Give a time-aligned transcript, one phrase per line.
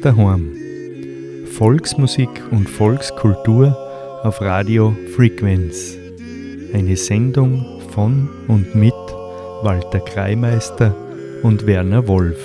[0.00, 0.56] Uns daheim.
[1.46, 3.76] Volksmusik und Volkskultur
[4.22, 5.96] auf Radio Frequenz.
[6.72, 8.94] Eine Sendung von und mit
[9.62, 10.94] Walter Kreimeister
[11.42, 12.38] und Werner Wolf.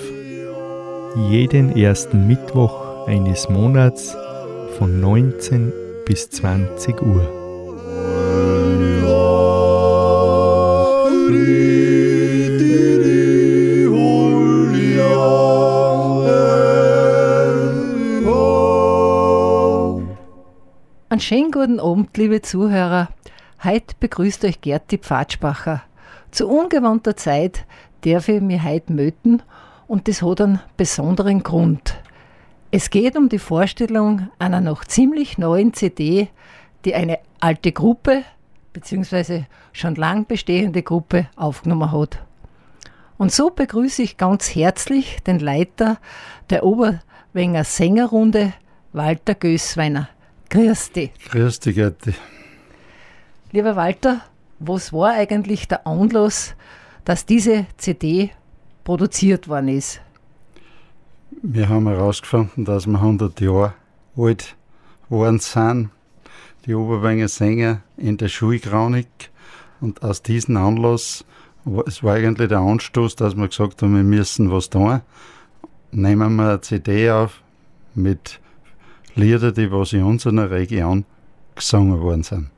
[1.30, 4.14] Jeden ersten Mittwoch eines Monats
[4.78, 5.72] von 19
[6.04, 7.46] bis 20 Uhr.
[21.16, 23.08] Einen schönen guten Abend, liebe Zuhörer.
[23.64, 25.82] Heute begrüßt euch Gerti Pfadspacher.
[26.30, 27.64] Zu ungewohnter Zeit
[28.02, 29.42] darf ich mich heute möten
[29.86, 31.94] und das hat einen besonderen Grund.
[32.70, 36.28] Es geht um die Vorstellung einer noch ziemlich neuen CD,
[36.84, 38.24] die eine alte Gruppe
[38.74, 39.44] bzw.
[39.72, 42.22] schon lang bestehende Gruppe aufgenommen hat.
[43.16, 45.96] Und so begrüße ich ganz herzlich den Leiter
[46.50, 48.52] der Oberwenger Sängerrunde,
[48.92, 50.10] Walter Gößweiner.
[50.50, 51.10] Grüß dich.
[51.30, 52.14] Grüß dich, Gerti.
[53.52, 54.22] Lieber Walter,
[54.58, 56.54] was war eigentlich der Anlass,
[57.04, 58.30] dass diese CD
[58.84, 60.00] produziert worden ist?
[61.42, 63.74] Wir haben herausgefunden, dass wir 100 Jahre
[64.16, 64.56] alt
[65.08, 65.90] geworden sind,
[66.64, 69.30] die Oberwenger Sänger in der Schulchronik.
[69.80, 71.24] Und aus diesem Anlass,
[71.64, 75.02] war- es war eigentlich der Anstoß, dass wir gesagt haben, wir müssen was tun.
[75.92, 77.42] Nehmen wir eine CD auf
[77.94, 78.40] mit
[79.16, 81.04] Lieder, die was in unserer Region
[81.54, 82.50] gesungen worden sind.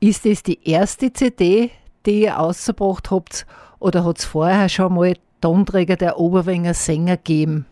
[0.00, 1.70] Ist es die erste CD,
[2.04, 3.46] die ihr ausgebracht habt,
[3.78, 7.66] oder hat es vorher schon mal Tonträger der Oberwenger Sänger gegeben?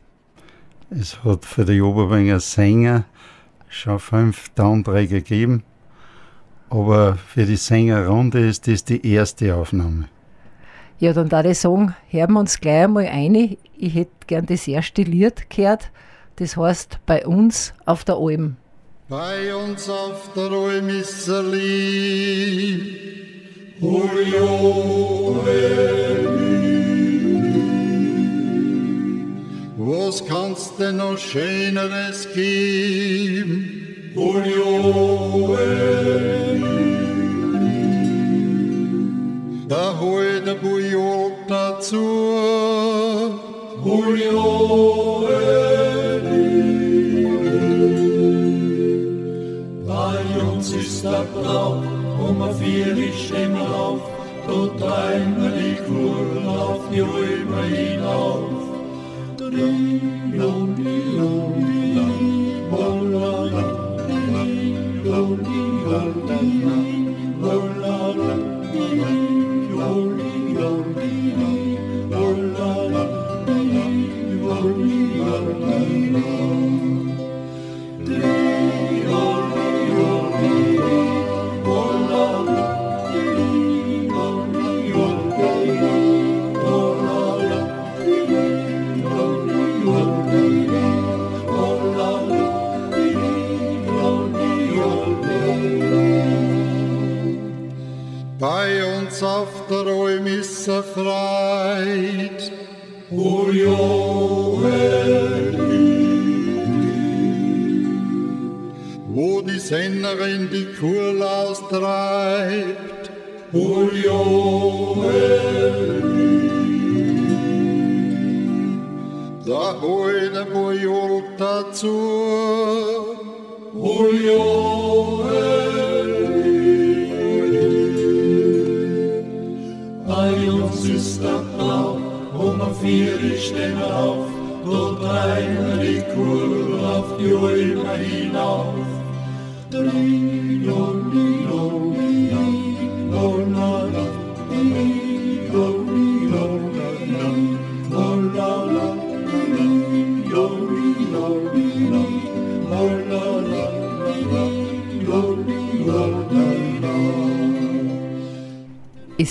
[0.91, 3.05] Es hat für die Oberwenger Sänger
[3.69, 5.65] schon fünf Tonträger gegeben,
[6.69, 10.09] aber für die Sängerrunde ist das die erste Aufnahme.
[11.01, 13.57] Ja, dann da ich sagen, hören wir uns gleich einmal ein.
[13.77, 15.91] Ich hätte gern das erste Lied gehört.
[16.41, 18.56] Das heißt bei uns auf der Alm.
[19.11, 22.97] Bei uns auf der Alm ist er lieb.
[29.77, 33.77] Was kannst denn noch Schöneres geben?
[39.69, 42.31] Da hol der Bujol dazu.
[43.84, 45.00] Bei
[51.34, 51.82] Brauch,
[52.28, 54.00] um a vier stehen wir auf,
[54.78, 58.42] treiben wir die Kurven auf die Römer hinauf.
[59.38, 59.50] Bei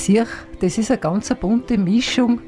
[0.10, 0.26] Sehe,
[0.60, 2.42] das ist eine ganz bunte Mischung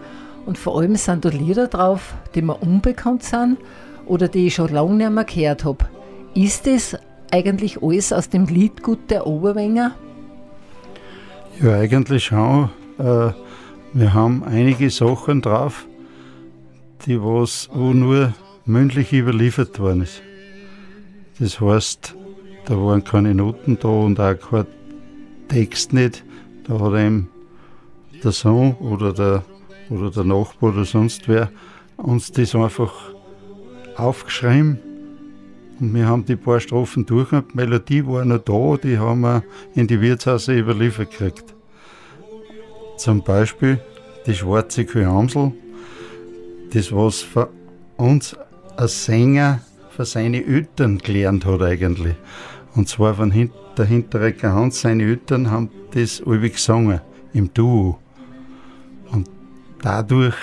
[0.48, 3.60] und vor allem sind da Lieder drauf, die mir unbekannt sind
[4.08, 5.86] oder die ich schon lange nicht mehr gehört habe.
[6.34, 6.98] Ist das
[7.32, 9.94] eigentlich alles aus dem Liedgut der Oberwenger?
[11.62, 12.72] Ja, eigentlich schon.
[12.98, 13.30] Äh,
[13.94, 15.86] wir haben einige Sachen drauf,
[17.06, 18.34] die was wo nur
[18.66, 20.24] mündlich überliefert worden ist.
[21.38, 22.16] Das heißt,
[22.66, 24.66] da waren keine Noten da und auch kein
[25.48, 26.24] Text nicht.
[26.68, 27.30] Da hat eben
[28.24, 29.44] der Sohn oder der,
[29.90, 31.50] oder der Nachbar oder sonst wer
[31.98, 32.94] uns das einfach
[33.98, 34.80] aufgeschrieben
[35.82, 39.44] und wir haben die paar Strophen durch die Melodie war noch da, die haben wir
[39.74, 41.56] in die Wirtshause überliefert gekriegt.
[42.98, 43.80] Zum Beispiel
[44.28, 45.54] die schwarze Kühamsel,
[46.72, 47.50] das was für
[47.98, 48.38] uns
[48.78, 52.16] ein Sänger für seine Eltern gelernt hat eigentlich.
[52.76, 53.32] Und zwar von
[53.76, 57.02] der Hinterrecker Hans, seine Eltern haben das alle gesungen,
[57.34, 57.98] im Duo.
[59.82, 60.36] Dadurch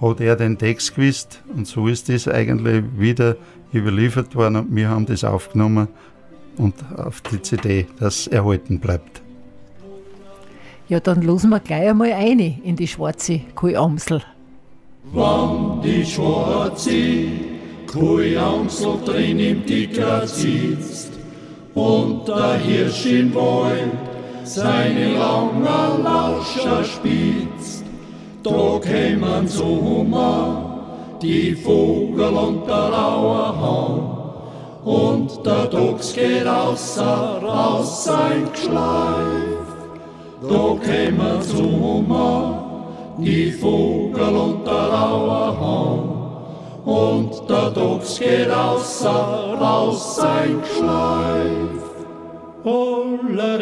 [0.00, 3.36] hat er den Text gewusst und so ist das eigentlich wieder
[3.72, 5.88] überliefert worden und wir haben das aufgenommen
[6.58, 9.22] und auf die CD, das erhalten bleibt.
[10.88, 14.22] Ja, dann losen wir gleich einmal ein in die schwarze Kuhamsel.
[15.12, 16.90] Wann die schwarze
[17.86, 21.12] Kuhamsel drin im Dicker sitzt
[21.74, 23.92] und der Hirsch im Wald
[24.44, 27.81] seine langen Lauscher spitzt,
[28.42, 30.72] da kämen Sommer
[31.22, 34.18] die Vogel und der Lauerhahn.
[34.84, 39.66] Und der Dachs geht außer, raus sein Geschleif.
[40.48, 46.10] Da kämen Sommer, die Vogel und der Lauerhahn.
[46.84, 51.82] Und der Dachs geht außer, raus sein Geschleif.
[52.64, 53.58] Holla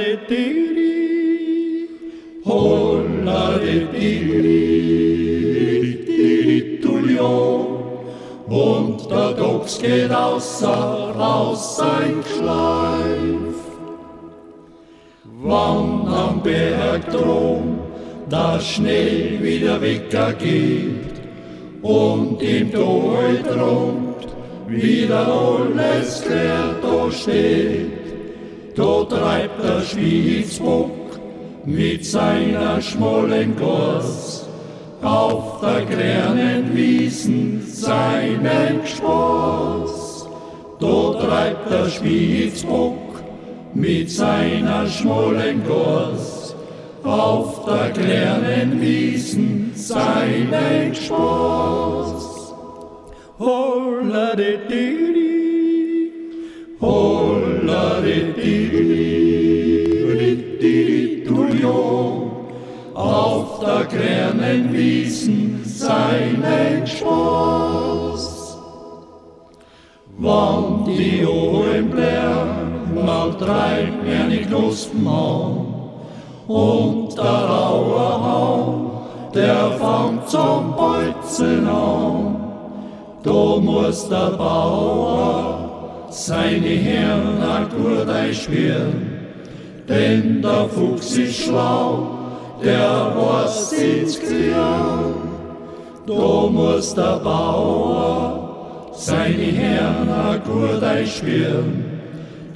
[2.50, 4.81] holla de diri,
[8.50, 13.58] und der Dachs geht außer raus sein Schleif.
[15.43, 17.79] Wann am Berg drum
[18.31, 21.17] der Schnee wieder weggeht
[21.82, 24.26] und im Tal drungt
[24.67, 27.93] wieder alles klärt da steht,
[28.75, 31.00] da treibt der Spitzbock
[31.64, 34.46] mit seiner schmollen Goss
[35.02, 40.28] auf der grünen Wiesen seinen Spaß.
[40.80, 43.22] Da treibt der Spitzbock
[43.74, 46.54] mit seiner schmollen Goss
[47.02, 52.54] auf der grünen Wiesen seinen Spaß.
[53.38, 56.12] Holla de didi,
[56.80, 58.79] holla de didi,
[63.90, 68.56] grünen Wiesen seinen Spaß.
[70.19, 75.66] Wann die hohen blären, mal treibt mir die Knospen an,
[76.47, 78.90] und der raue Hahn,
[79.35, 82.37] der fängt zum Bolzen an.
[83.23, 87.38] Da muss der Bauer seine Hirn
[87.76, 89.20] gut einspüren,
[89.88, 92.19] denn der Fuchs ist schlau,
[92.62, 95.14] der was ins Krian.
[96.07, 101.85] Da muss der Bauer seine Herren gut einspüren,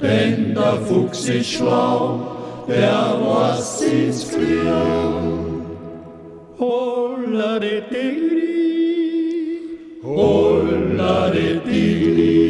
[0.01, 2.19] denn der Fuchs ist schlau,
[2.67, 5.41] der was ins Krian.
[6.59, 9.59] Holla de digri,
[10.03, 12.45] holla de digri,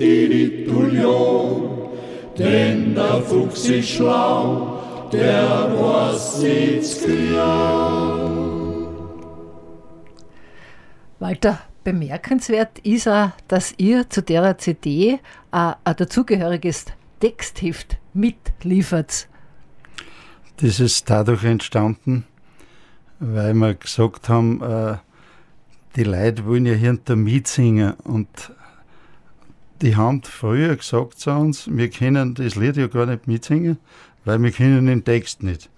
[0.00, 0.66] di
[2.38, 4.77] denn der Fuchs ist schlau,
[5.12, 6.98] der was ins
[11.18, 15.18] Walter, bemerkenswert ist auch, dass ihr zu der CD
[15.50, 16.86] ein, ein dazugehöriges
[17.20, 19.28] Textheft mitliefert.
[20.58, 22.24] Das ist dadurch entstanden,
[23.18, 24.96] weil wir gesagt haben, äh,
[25.96, 28.28] die Leute wollen ja hinter mitsingen und
[29.82, 33.78] die haben früher gesagt zu uns, wir können das Lied ja gar nicht mitsingen,
[34.24, 35.70] weil wir können den Text nicht.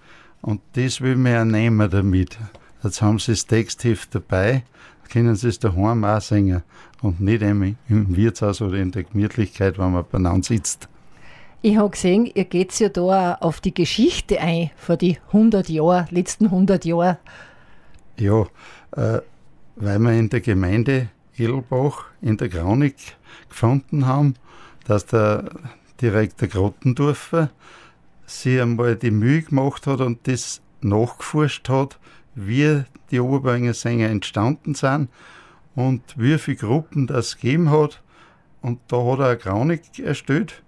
[0.43, 2.39] Und das will man ja nehmen damit.
[2.83, 4.65] Jetzt haben sie das Textheft dabei,
[5.11, 6.63] können sie es daheim auch singen
[7.03, 10.89] und nicht im Wirtshaus oder in der Gemütlichkeit, wenn man beieinander sitzt.
[11.63, 16.07] Ich habe gesehen, ihr geht ja da auf die Geschichte ein, vor die 100 Jahren,
[16.11, 17.19] letzten 100 Jahren.
[18.19, 18.47] Ja,
[18.93, 19.21] äh,
[19.77, 22.95] weil wir in der Gemeinde Edelbach in der Graunig
[23.49, 24.37] gefunden haben,
[24.87, 25.51] dass der
[26.01, 27.51] Direktor Grottendorfer
[28.31, 31.99] sich einmal die Mühe gemacht hat und das nachgeforscht hat,
[32.35, 35.09] wie die Oberberger Sänger entstanden sind
[35.75, 38.03] und wie viele Gruppen das gegeben hat.
[38.63, 40.63] Und da hat er eine Chronik erstellt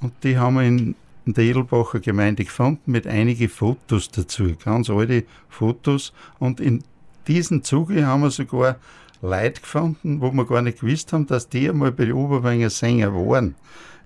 [0.00, 0.94] und die haben wir in
[1.24, 6.12] der Edelbacher Gemeinde gefunden mit einigen Fotos dazu, ganz alte Fotos.
[6.40, 6.82] Und in
[7.28, 8.76] diesem Zuge haben wir sogar
[9.22, 13.14] Leute gefunden, wo wir gar nicht gewusst haben, dass die einmal bei den Oberwenger Sänger
[13.14, 13.54] waren.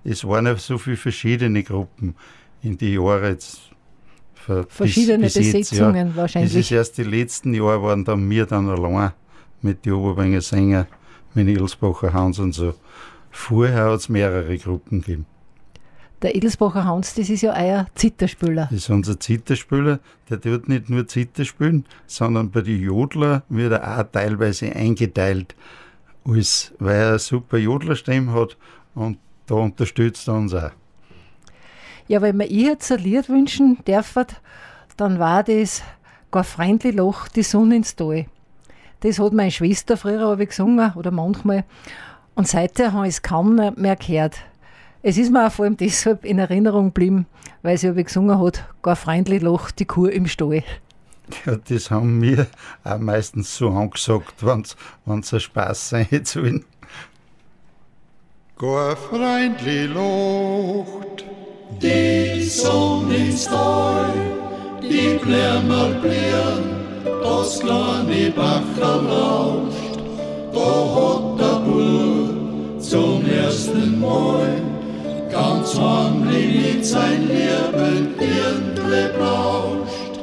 [0.03, 2.15] Es waren ja so viele verschiedene Gruppen
[2.61, 3.61] in die Jahre jetzt.
[4.69, 6.15] Verschiedene bis, bis Besetzungen ja.
[6.15, 6.53] wahrscheinlich.
[6.53, 9.11] Das ist erst die letzten Jahre waren dann wir dann allein
[9.61, 10.87] mit den Oberwenger Sänger,
[11.33, 12.73] mit Ilsbacher Hans und so.
[13.29, 15.25] Vorher hat es mehrere Gruppen gegeben.
[16.23, 18.69] Der Edelsbacher Hans, das ist ja euer Zitterspieler.
[18.71, 19.99] Das ist unser Zitterspieler.
[20.29, 25.55] Der tut nicht nur Zitter spielen, sondern bei den Jodler wird er auch teilweise eingeteilt,
[26.25, 28.57] als, weil er eine super Jodlerstimme hat
[28.95, 30.71] und da unterstützt er uns auch.
[32.07, 34.25] Ja, wenn wir ihr jetzt ein Lied wünschen dürfen,
[34.95, 35.83] dann war das
[36.31, 38.25] gar freundlich Loch, die Sonne ins Tal.
[39.01, 41.65] Das hat meine Schwester früher aber gesungen oder manchmal.
[42.33, 44.37] Und seither habe ich es kaum mehr gehört.
[45.03, 47.27] Es ist mir auch vor allem deshalb in Erinnerung geblieben,
[47.61, 50.63] weil sie aber gesungen hat, gar freundlich Loch, die Kur im Stall.
[51.45, 52.47] Ja, das haben wir
[52.83, 54.61] auch meistens so angesagt, wenn
[55.19, 56.63] es ein Spaß sein soll.
[58.57, 61.26] Gar freundlich Lucht,
[61.81, 64.05] die Sonne ist da,
[64.81, 66.77] die Blärmer blären,
[67.23, 69.99] das kleine Bacher lauscht,
[70.53, 74.61] da hat der Bub zum ersten Mal
[75.31, 80.19] ganz heimlich mit sein Leben Dirndle blauscht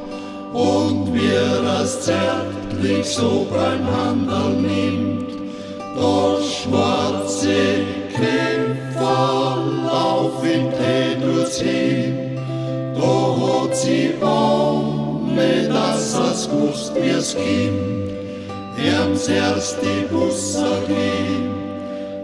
[0.53, 5.29] und wie er das zärtlich so beim Handel nimmt,
[5.95, 9.57] das schwarze Kämpfer
[9.91, 10.71] auf in
[11.59, 12.39] Hin,
[12.95, 18.11] da hat sie ohne dass er's gewusst, wie's Kind,
[18.77, 21.53] erms erst die Busser gehen,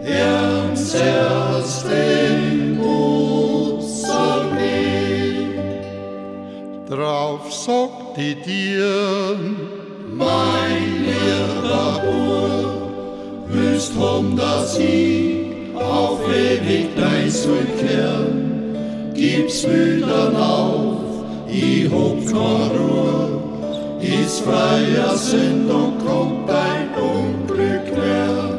[0.04, 5.52] erms erst den Busser gehen.
[6.88, 9.36] drauf sagt die dir,
[10.14, 12.92] Mein lieber Bub,
[13.48, 15.41] wüsst hom, dass ich
[15.82, 19.12] auf ewig dein soll kehren.
[19.14, 21.00] Gib's wieder auf,
[21.48, 23.42] ich hab keine Ruhe,
[24.00, 28.58] ist freier Sünd und kommt dein Unglück näher.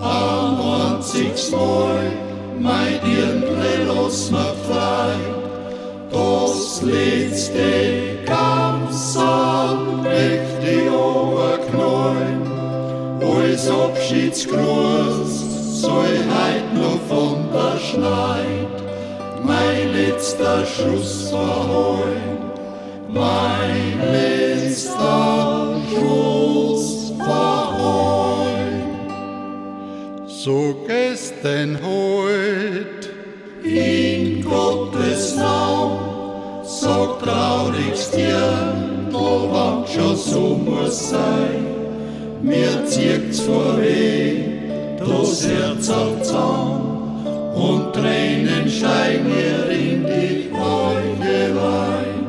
[0.00, 2.12] Am einzigst Mal,
[2.58, 5.16] mein Dirndl los mir frei,
[6.10, 12.40] das letzte ganz an mächtig Oberknäuel,
[13.20, 18.76] als Abschiedsgruß soll heut noch von der Schneid
[19.42, 22.38] mein letzter Schuss verholen,
[23.08, 27.96] mein letzter Schuss verholen.
[30.26, 33.10] so gehst denn heut,
[33.64, 35.98] In Gottes Namen,
[36.62, 38.72] sag traurigst dir,
[39.50, 41.66] wann schon so muss sein.
[42.42, 44.55] Mir zieht's vorweg,
[44.98, 46.96] das Herz auf Zaun,
[47.54, 52.26] und Tränen schein mir in die Äugelein.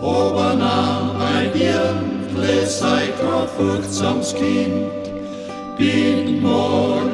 [0.00, 3.12] Aber na, mein Dirndl, sei
[3.56, 5.02] furchtsames Kind,
[5.78, 7.12] bin morgen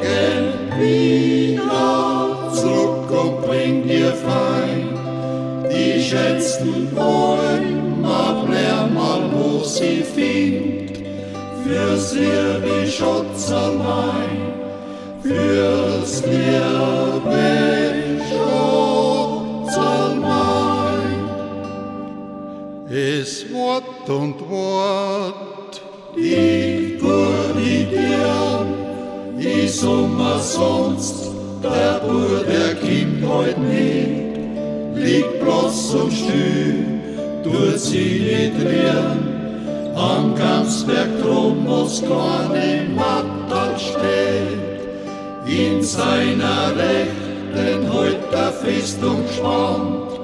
[0.78, 4.88] wieder zurück und bring dir fein
[5.70, 8.00] die schönsten Bäume,
[8.94, 10.98] mal wo sie find,
[11.64, 14.47] fürs liebe Schutz allein, fürs liebe Schutz allein.
[39.98, 44.67] Am Ganzberg drum, wo's kleine Mattel steht,
[45.48, 50.20] in seiner Rechten heut der Festung spannt,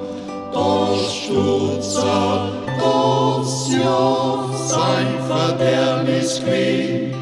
[0.53, 7.15] das Stutzer, das ja sein Verderbnis quält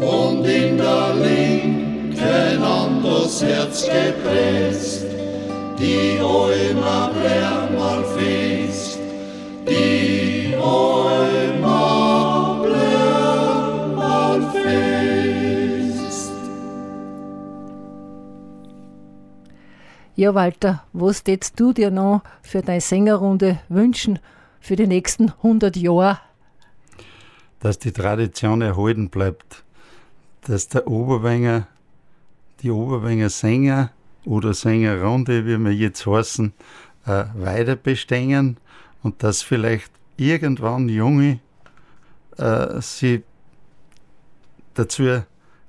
[0.00, 5.06] und in der Linken an das Herz gepresst,
[5.78, 7.10] die Eumer
[7.76, 8.98] mal fest,
[9.68, 11.31] die Eumer
[20.22, 24.20] Ja, Walter, was tätst du dir noch für deine Sängerrunde wünschen
[24.60, 26.20] für die nächsten 100 Jahre?
[27.58, 29.64] Dass die Tradition erhalten bleibt.
[30.42, 31.66] Dass der Oberwenger,
[32.60, 33.90] die Oberwenger Sänger
[34.24, 36.52] oder Sängerrunde, wie wir jetzt heißen,
[37.04, 38.58] äh, weiter bestehen
[39.02, 41.40] und dass vielleicht irgendwann Junge
[42.38, 43.24] äh, sie
[44.74, 45.24] dazu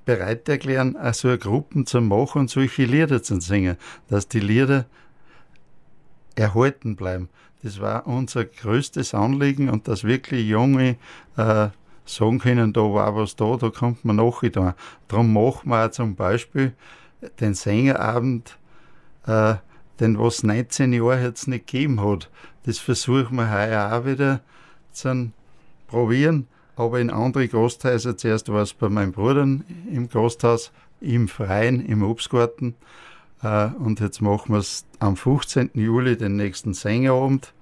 [0.05, 3.77] bereit erklären, auch so eine Gruppen zu machen und solche Lieder zu singen,
[4.09, 4.85] dass die Lieder
[6.35, 7.29] erhalten bleiben.
[7.61, 10.97] Das war unser größtes Anliegen und dass wirklich Junge
[11.37, 11.69] äh,
[12.05, 14.75] sagen können, da war was da, da kommt man nachher.
[15.07, 16.73] Darum machen wir auch zum Beispiel
[17.39, 18.57] den Sängerabend,
[19.25, 19.55] äh,
[19.99, 22.29] den was 19 Jahre jetzt nicht gegeben hat.
[22.65, 24.41] Das versuchen wir heuer auch wieder
[24.91, 25.31] zu
[25.87, 28.17] probieren aber in andere Gasthäuser.
[28.17, 32.75] Zuerst war es bei meinem Bruder im Gasthaus, im Freien, im Obstgarten.
[33.41, 35.71] Äh, und jetzt machen wir es am 15.
[35.73, 37.53] Juli, den nächsten Sängerabend.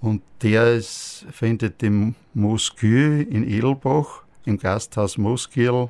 [0.00, 5.88] Und der ist, findet im Moskü in Edelbach, im Gasthaus Moskil,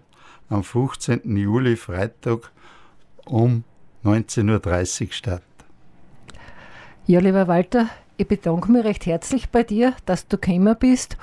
[0.48, 1.36] am 15.
[1.36, 2.52] Juli, Freitag
[3.26, 3.64] um
[4.04, 5.42] 19.30 Uhr statt.
[7.06, 11.16] Ja, lieber Walter, ich bedanke mich recht herzlich bei dir, dass du gekommen bist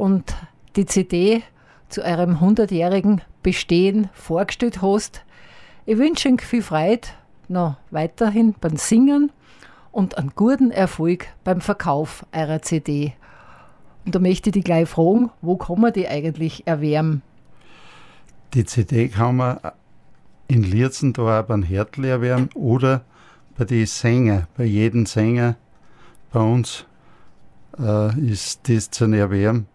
[0.00, 0.34] und
[0.76, 1.42] die CD
[1.90, 5.22] zu eurem 100-jährigen Bestehen vorgestellt hast.
[5.84, 7.08] Ich wünsche Ihnen viel Freude
[7.48, 9.30] noch weiterhin beim Singen
[9.92, 13.12] und einen guten Erfolg beim Verkauf eurer CD.
[14.06, 17.20] Und da möchte ich dich gleich fragen, wo kann man die eigentlich erwärmen?
[18.54, 19.58] Die CD kann man
[20.48, 23.04] in Lierzendorf beim Hertel erwärmen oder
[23.58, 25.56] bei den Sängern, bei jedem Sänger
[26.32, 26.86] bei uns
[27.78, 29.66] äh, ist das zu erwärmen.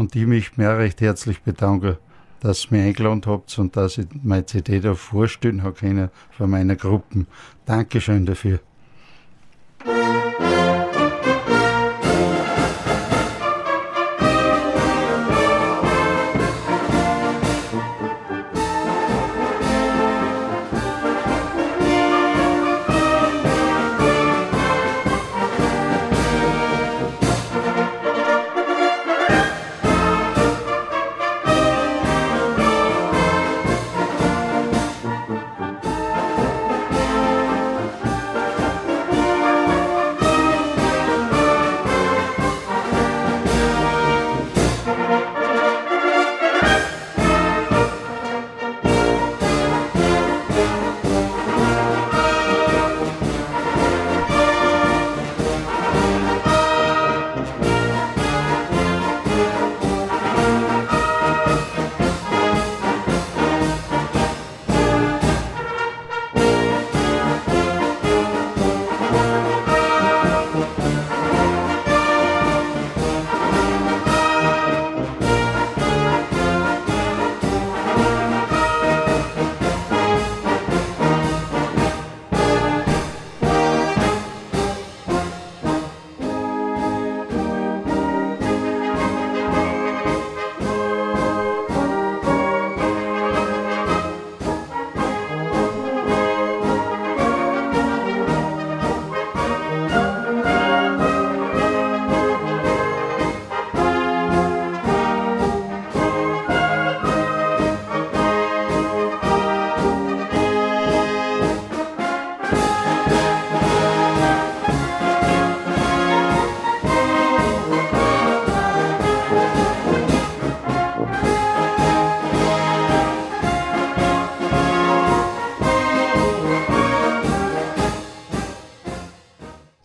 [0.00, 1.98] Und ich mich mir recht herzlich bedanke,
[2.40, 6.74] dass ihr mich eingeladen habt und dass ich meine CD da vorstellen habe von meiner
[6.74, 7.26] Gruppen.
[7.66, 8.60] Dankeschön dafür.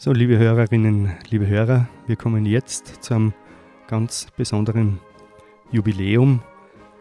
[0.05, 3.33] So, liebe Hörerinnen, liebe Hörer, wir kommen jetzt zu einem
[3.87, 4.99] ganz besonderen
[5.71, 6.43] Jubiläum.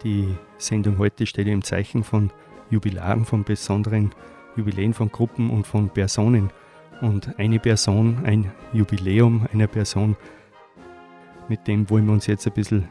[0.03, 2.31] Die Sendung heute steht im Zeichen von
[2.71, 4.15] Jubilaren, von besonderen
[4.57, 6.49] Jubiläen von Gruppen und von Personen.
[7.03, 10.17] Und eine Person, ein Jubiläum einer Person,
[11.51, 12.89] mit dem wollen wir uns jetzt ein bisschen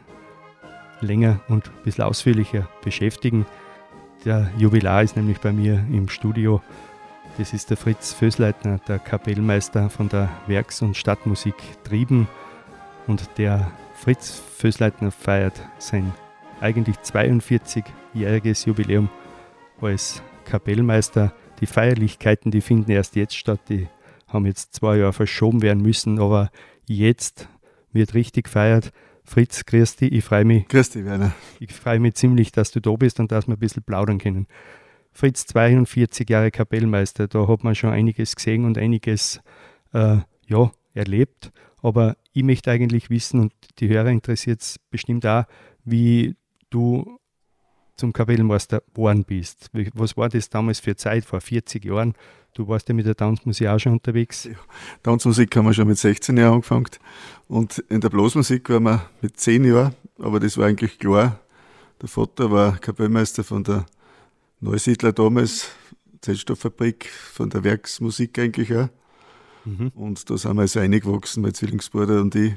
[1.00, 3.46] länger und ein bisschen ausführlicher beschäftigen.
[4.24, 6.62] Der Jubilar ist nämlich bei mir im Studio
[7.38, 12.28] das ist der Fritz Fösleitner, der Kapellmeister von der Werks- und Stadtmusik Trieben.
[13.06, 16.12] Und der Fritz Fösleitner feiert sein
[16.60, 19.08] eigentlich 42-jähriges Jubiläum
[19.80, 21.32] als Kapellmeister.
[21.60, 23.88] Die Feierlichkeiten, die finden erst jetzt statt, die
[24.28, 26.50] haben jetzt zwei Jahre verschoben werden müssen, aber
[26.86, 27.48] jetzt
[27.92, 28.92] wird richtig gefeiert.
[29.24, 30.68] Fritz, grüß dich, ich freue mich.
[30.68, 31.32] Grüß dich, Werner.
[31.58, 34.46] Ich freue mich ziemlich, dass du da bist und dass wir ein bisschen plaudern können.
[35.14, 39.40] Fritz 42 Jahre Kapellmeister, da hat man schon einiges gesehen und einiges
[39.92, 41.52] äh, ja, erlebt.
[41.82, 45.44] Aber ich möchte eigentlich wissen, und die Hörer interessiert es bestimmt auch,
[45.84, 46.34] wie
[46.68, 47.18] du
[47.96, 49.70] zum Kapellmeister geworden bist.
[49.94, 52.14] Was war das damals für Zeit, vor 40 Jahren?
[52.52, 54.44] Du warst ja mit der Tanzmusik auch schon unterwegs.
[54.44, 54.52] Ja,
[55.04, 56.86] Tanzmusik haben wir schon mit 16 Jahren angefangen
[57.46, 61.38] und in der Blasmusik waren wir mit 10 Jahren, aber das war eigentlich klar.
[62.00, 63.86] Der Vater war Kapellmeister von der
[64.64, 65.68] Neusiedler damals,
[66.22, 68.88] Zellstofffabrik, von der Werksmusik eigentlich auch.
[69.66, 69.92] Mhm.
[69.94, 72.54] Und da sind wir also reingewachsen, mein Zwillingsbruder und ich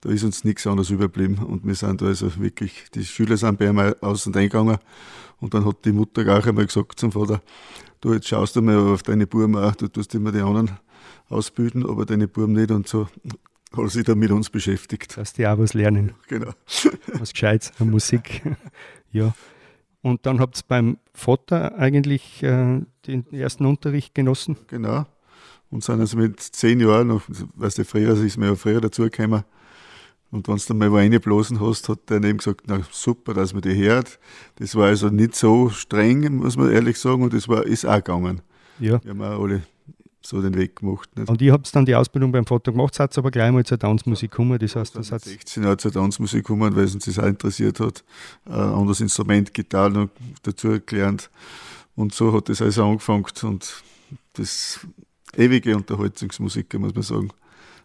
[0.00, 1.38] da ist uns nichts anderes überblieben.
[1.38, 4.78] Und wir sind da also wirklich, die Schüler sind bei ihm aus und eingegangen.
[5.40, 7.40] Und dann hat die Mutter auch einmal gesagt zum Vater,
[8.00, 10.72] du jetzt schaust du mal auf deine Buben auch, du tust immer die anderen
[11.28, 12.72] ausbilden, aber deine Buben nicht.
[12.72, 13.06] Und so
[13.76, 15.16] hat sich dann mit uns beschäftigt.
[15.16, 16.14] Dass die auch was lernen.
[16.26, 16.50] Genau.
[17.14, 18.42] Was Gescheites an Musik.
[19.12, 19.32] ja.
[20.02, 24.56] Und dann habt ihr beim Vater eigentlich äh, den ersten Unterricht genossen?
[24.66, 25.06] Genau.
[25.70, 27.22] Und sind also mit zehn Jahren, noch,
[27.54, 29.44] weißt du, früher ist mir ja früher dazugekommen,
[30.32, 33.52] und wenn du dann mal wo reinblasen hast, hat der eben gesagt, na super, dass
[33.52, 34.18] man die hört.
[34.56, 37.96] Das war also nicht so streng, muss man ehrlich sagen, und das war, ist auch
[37.96, 38.40] gegangen.
[38.80, 38.98] Ja.
[39.04, 39.62] Wir haben auch alle
[40.26, 41.08] so den Weg gemacht.
[41.16, 41.28] Nicht?
[41.28, 44.30] Und ich habe dann die Ausbildung beim Vater gemacht, seid aber gleich mal zur Tanzmusik
[44.30, 44.58] gekommen.
[44.58, 47.80] Das heißt, das hat 16 Jahre zur Tanzmusik gekommen, weil es uns das auch interessiert
[47.80, 48.04] hat.
[48.44, 50.08] Ein anderes Instrument, Gitarre noch
[50.42, 51.30] dazu gelernt.
[51.94, 53.82] Und so hat das also angefangen und
[54.34, 54.86] das
[55.36, 57.28] ewige Unterhaltungsmusik, muss man sagen.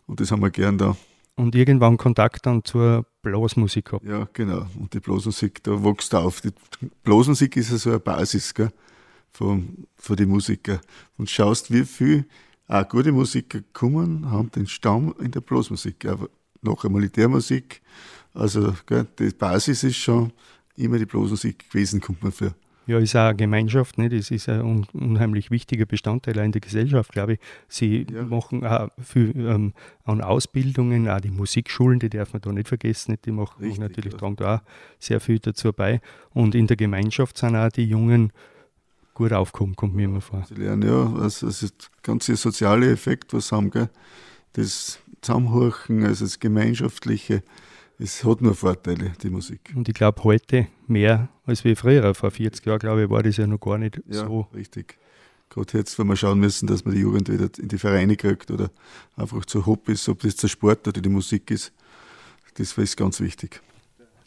[0.06, 0.96] Und das haben wir gern da
[1.38, 4.06] und irgendwann Kontakt dann zur Blasmusik gehabt.
[4.06, 4.66] Ja, genau.
[4.78, 6.42] Und die Blasmusik, da wächst auf.
[6.42, 6.52] Die
[7.04, 8.72] Blasmusik ist ja so eine Basis gell,
[9.32, 10.80] von, von den Musikern.
[11.18, 12.26] Und schaust, wie viele
[12.68, 16.06] auch gute Musiker kommen, haben den Stamm in der Blasmusik.
[16.06, 16.30] Aber
[16.62, 17.82] nachher Militärmusik.
[18.34, 20.32] Also gell, die Basis ist schon
[20.76, 22.54] immer die Blasmusik gewesen, kommt man für.
[22.88, 24.08] Ja, ist auch eine Gemeinschaft, ne?
[24.08, 27.40] das ist ein unheimlich wichtiger Bestandteil in der Gesellschaft, glaube ich.
[27.68, 28.24] Sie ja.
[28.24, 29.74] machen auch viel ähm,
[30.06, 34.14] an Ausbildungen, auch die Musikschulen, die darf man da nicht vergessen, die machen Richtig, natürlich
[34.14, 34.20] ja.
[34.20, 34.62] tragen da auch
[35.00, 36.00] sehr viel dazu bei.
[36.30, 38.32] Und in der Gemeinschaft sind auch die Jungen
[39.18, 40.46] gut aufgekommen, kommt mir immer vor.
[40.48, 43.90] Sie lernen ja, also, also der ganze soziale Effekt, was haben, gell?
[44.54, 47.42] das Zusammenhorchen, also das Gemeinschaftliche,
[47.98, 49.74] es hat nur Vorteile, die Musik.
[49.76, 52.14] Und ich glaube, heute mehr als wie früher.
[52.14, 54.48] Vor 40 Jahren, glaube ich, war das ja noch gar nicht ja, so.
[54.54, 55.00] richtig.
[55.50, 58.52] Gerade jetzt, wenn wir schauen müssen, dass man die Jugend wieder in die Vereine kriegt
[58.52, 58.70] oder
[59.16, 61.74] einfach zu Hobbys, ob das der Sport oder die Musik ist,
[62.54, 63.62] das ist ganz wichtig.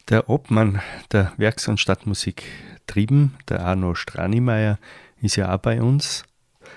[0.09, 2.43] Der Obmann der Werks- und Stadtmusik
[2.87, 4.79] Trieben, der Arno Stranimeier,
[5.21, 6.23] ist ja auch bei uns.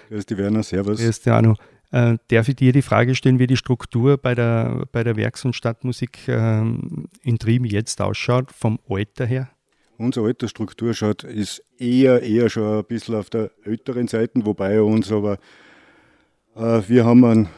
[0.08, 1.00] Grüß die Werner, Servus.
[1.00, 1.56] Grüß die Arno.
[1.90, 5.44] Äh, darf ich dir die Frage stellen, wie die Struktur bei der, bei der Werks-
[5.44, 9.48] und Stadtmusik äh, in Trieben jetzt ausschaut, vom Alter her?
[9.96, 15.12] Unsere Altersstruktur schaut, ist eher, eher schon ein bisschen auf der älteren Seite, wobei uns
[15.12, 15.38] aber,
[16.56, 17.48] äh, wir haben einen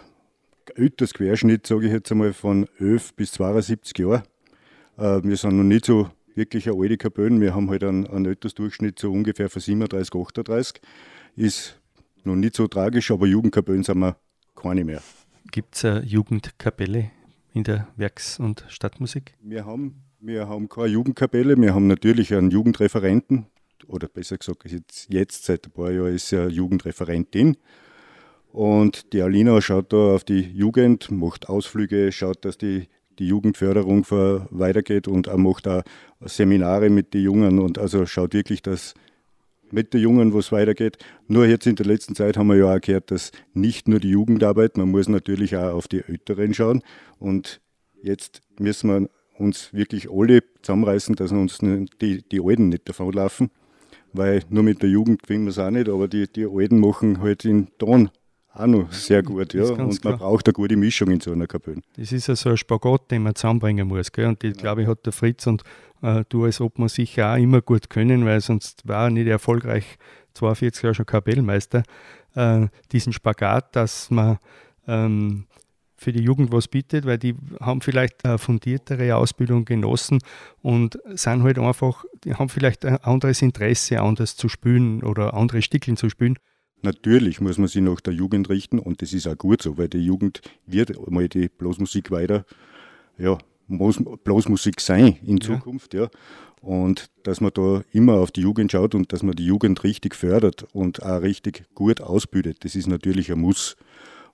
[0.77, 4.23] Altersquerschnitt, sage ich jetzt einmal, von 11 bis 72 Jahren.
[4.97, 8.27] Äh, wir sind noch nicht so wirklich eine alte Kapellen, wir haben halt einen, einen
[8.27, 10.81] Altersdurchschnitt so ungefähr von 37, 38.
[11.35, 11.81] Ist
[12.25, 14.17] noch nicht so tragisch, aber Jugendkapellen sind wir
[14.55, 15.03] keine mehr.
[15.51, 17.11] Gibt es eine Jugendkapelle
[17.55, 19.35] in der Werks- und Stadtmusik?
[19.41, 23.47] Wir haben, wir haben keine Jugendkapelle, wir haben natürlich einen Jugendreferenten,
[23.87, 27.57] oder besser gesagt, jetzt, jetzt seit ein paar Jahren ist sie eine Jugendreferentin.
[28.53, 34.07] Und die Alina schaut da auf die Jugend, macht Ausflüge, schaut, dass die, die Jugendförderung
[34.51, 35.83] weitergeht und auch macht auch
[36.25, 38.95] Seminare mit den Jungen und also schaut wirklich, dass
[39.71, 40.99] mit den Jungen, wo es weitergeht.
[41.29, 44.11] Nur jetzt in der letzten Zeit haben wir ja auch gehört, dass nicht nur die
[44.11, 46.83] Jugendarbeit, man muss natürlich auch auf die Älteren schauen.
[47.19, 47.61] Und
[48.03, 53.51] jetzt müssen wir uns wirklich alle zusammenreißen, dass uns die, die Alten nicht davonlaufen.
[54.13, 57.21] Weil nur mit der Jugend gewinnen wir es auch nicht, aber die, die Alten machen
[57.21, 58.11] halt in Ton
[58.59, 59.55] auch noch sehr gut.
[59.55, 59.65] Ja.
[59.65, 60.17] Und man klar.
[60.17, 61.81] braucht eine gute Mischung in so einer Kapelle.
[61.97, 64.13] Das ist ja so ein Spagat, den man zusammenbringen muss.
[64.13, 64.27] Gell?
[64.27, 64.63] Und die, genau.
[64.63, 65.63] glaube ich, hat der Fritz und
[66.03, 69.99] äh, du als Obmann sicher auch immer gut können, weil sonst war er nicht erfolgreich
[70.35, 71.83] 42 Jahre schon Kapellmeister.
[72.35, 74.39] Äh, diesen Spagat, dass man
[74.87, 75.47] ähm,
[75.97, 80.19] für die Jugend was bietet, weil die haben vielleicht eine fundiertere Ausbildung genossen
[80.63, 85.63] und sind halt einfach, die haben vielleicht ein anderes Interesse, anders zu spielen oder andere
[85.63, 86.37] Stickeln zu spielen.
[86.83, 89.89] Natürlich muss man sich nach der Jugend richten und das ist auch gut so, weil
[89.89, 92.45] die Jugend wird mal die Blasmusik weiter,
[93.19, 96.03] ja, muss Blasmusik sein in Zukunft, ja.
[96.03, 96.11] ja.
[96.61, 100.15] Und dass man da immer auf die Jugend schaut und dass man die Jugend richtig
[100.15, 103.77] fördert und auch richtig gut ausbildet, das ist natürlich ein Muss.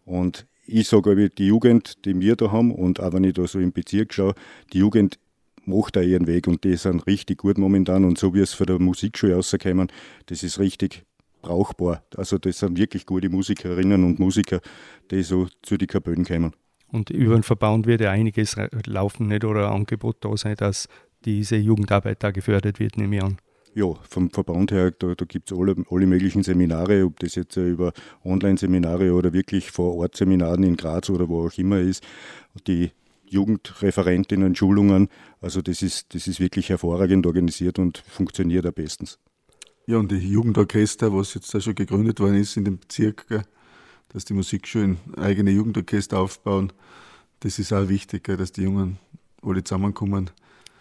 [0.04, 3.58] Und ich sage, die Jugend, die wir da haben, und auch wenn ich da so
[3.58, 4.34] im Bezirk schaue,
[4.72, 5.18] die Jugend
[5.64, 8.04] macht da ihren Weg und die sind richtig gut momentan.
[8.04, 9.88] Und so wie es von der Musikschule rauskommen,
[10.26, 11.04] das ist richtig
[11.42, 12.04] brauchbar.
[12.16, 14.60] Also das sind wirklich gute Musikerinnen und Musiker,
[15.10, 16.54] die so zu den Kapellen kommen.
[16.88, 19.44] Und über den Verband wird ja einiges laufen, nicht?
[19.44, 20.88] Oder ein Angebot da sein, dass
[21.24, 23.38] diese Jugendarbeit da gefördert wird, nehme ich an.
[23.74, 27.56] Ja, vom Verband her, da, da gibt es alle, alle möglichen Seminare, ob das jetzt
[27.56, 32.04] über Online-Seminare oder wirklich vor Ort Seminaren in Graz oder wo auch immer ist.
[32.66, 32.90] Die
[33.24, 35.08] Jugendreferentinnen, Schulungen,
[35.40, 39.18] also das ist, das ist wirklich hervorragend organisiert und funktioniert am bestens.
[39.86, 43.26] Ja, und die Jugendorchester, was jetzt da schon gegründet worden ist in dem Bezirk,
[44.10, 46.72] dass die Musikschulen eigene Jugendorchester aufbauen,
[47.40, 48.98] das ist auch wichtig, dass die Jungen
[49.42, 50.30] alle zusammenkommen.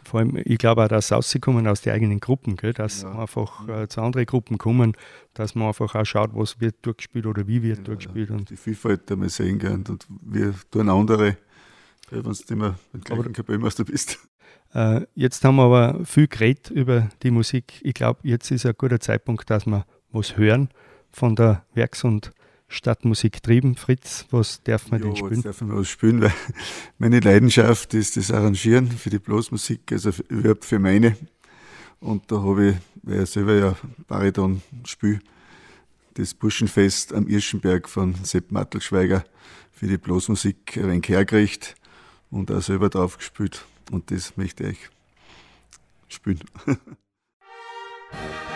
[0.04, 2.74] Vor allem, ich glaube auch, dass rauskommen aus den eigenen Gruppen, gell?
[2.74, 3.12] dass ja.
[3.20, 4.94] einfach äh, zu anderen Gruppen kommen,
[5.34, 8.32] dass man einfach auch schaut, was wird durchgespielt oder wie wird ja, durchgespielt.
[8.32, 11.38] Und die Vielfalt einmal sehen gern und wir tun andere,
[12.10, 14.20] wenn du immer ein gleichen Kapellmeister bist.
[14.74, 17.74] Äh, jetzt haben wir aber viel geredet über die Musik.
[17.84, 20.70] Ich glaube, jetzt ist ein guter Zeitpunkt, dass wir was hören
[21.12, 22.32] von der Werks- und
[22.68, 23.76] Stadtmusik trieben.
[23.76, 25.34] Fritz, was darf man denn spielen?
[25.34, 26.34] Jetzt darf man was spielen, weil
[26.98, 31.18] meine Leidenschaft ist das Arrangieren für die Blasmusik, also überhaupt für meine.
[32.00, 33.76] Und da habe ich, weil ich selber ja
[34.08, 35.20] Bariton spiele,
[36.16, 39.24] das Burschenfest am Irschenberg von Sepp Mattelschweiger
[39.72, 41.76] für die Blasmusik ein wenig hergerichtet
[42.30, 43.66] und auch selber drauf gespielt.
[43.90, 44.90] Und das möchte ich
[46.08, 46.44] spielen.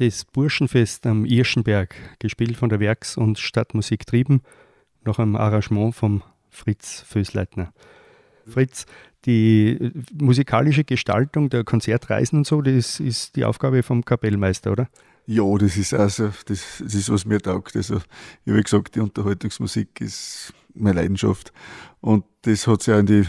[0.00, 4.40] Das Burschenfest am Irschenberg, gespielt von der Werks- und Stadtmusik Trieben,
[5.04, 7.72] nach einem Arrangement vom Fritz Fösleitner.
[8.46, 8.86] Fritz,
[9.26, 14.88] die äh, musikalische Gestaltung der Konzertreisen und so, das ist die Aufgabe vom Kapellmeister, oder?
[15.26, 17.76] Ja, das ist also, das, das ist, was mir taugt.
[17.76, 18.00] Also,
[18.46, 21.52] ich habe gesagt, die Unterhaltungsmusik ist meine Leidenschaft.
[22.00, 23.26] Und das hat sich auch in die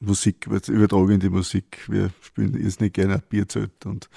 [0.00, 1.78] Musik, übertragen in die Musik.
[1.88, 4.10] Wir spielen jetzt nicht gerne Bierzelt und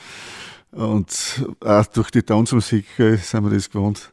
[0.73, 4.11] Und auch durch die Tanzmusik äh, sind wir das gewohnt.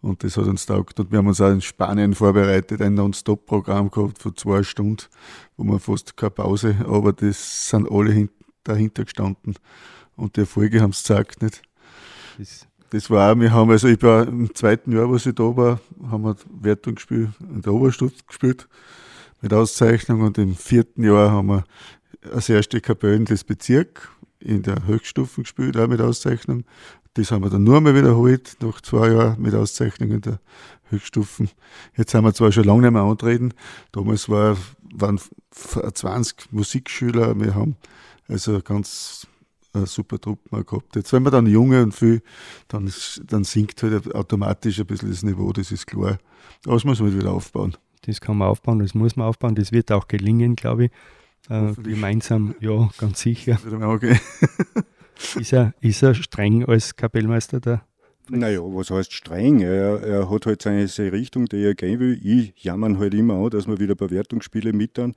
[0.00, 0.98] Und das hat uns taugt.
[1.00, 5.04] Und wir haben uns auch in Spanien vorbereitet, ein Non-Stop-Programm gehabt von zwei Stunden,
[5.56, 8.28] wo wir fast keine Pause, aber das sind alle
[8.64, 9.56] dahinter gestanden.
[10.16, 11.62] Und die Erfolge haben es gezeigt, nicht?
[12.90, 15.80] Das, war auch, wir haben also, ich war im zweiten Jahr, was ich da war,
[16.10, 18.68] haben wir Wertung gespielt, in der Oberstufe gespielt,
[19.42, 20.22] mit Auszeichnung.
[20.22, 21.64] Und im vierten Jahr haben wir
[22.32, 24.08] als erste Kapellen des Bezirks
[24.40, 26.64] in der Höchststufen gespielt, auch mit Auszeichnung.
[27.14, 30.40] Das haben wir dann nur einmal wiederholt, nach zwei Jahren mit Auszeichnung in der
[30.90, 31.50] Höchststufen.
[31.96, 33.52] Jetzt haben wir zwar schon lange nicht mehr antreten.
[33.92, 34.56] Damals war,
[34.94, 35.20] waren
[35.50, 37.38] 20 Musikschüler.
[37.40, 37.76] Wir haben
[38.28, 39.26] also ganz
[39.72, 40.96] eine super Truppe gehabt.
[40.96, 42.22] Jetzt, wenn man dann junge und viel,
[42.68, 42.92] dann,
[43.24, 46.18] dann sinkt halt automatisch ein bisschen das Niveau, das ist klar.
[46.64, 47.76] Aber das muss man wieder aufbauen.
[48.02, 50.90] Das kann man aufbauen, das muss man aufbauen, das wird auch gelingen, glaube ich.
[51.48, 53.58] Äh, gemeinsam, ja, ganz sicher.
[53.82, 54.18] Okay.
[55.40, 57.82] ist, er, ist er streng als Kapellmeister da?
[58.30, 59.60] Naja, was heißt streng?
[59.60, 62.20] Er, er hat halt seine, seine Richtung, die er gehen will.
[62.22, 65.14] Ich jammer halt immer an, dass wir wieder Bewertungsspiele mit dann.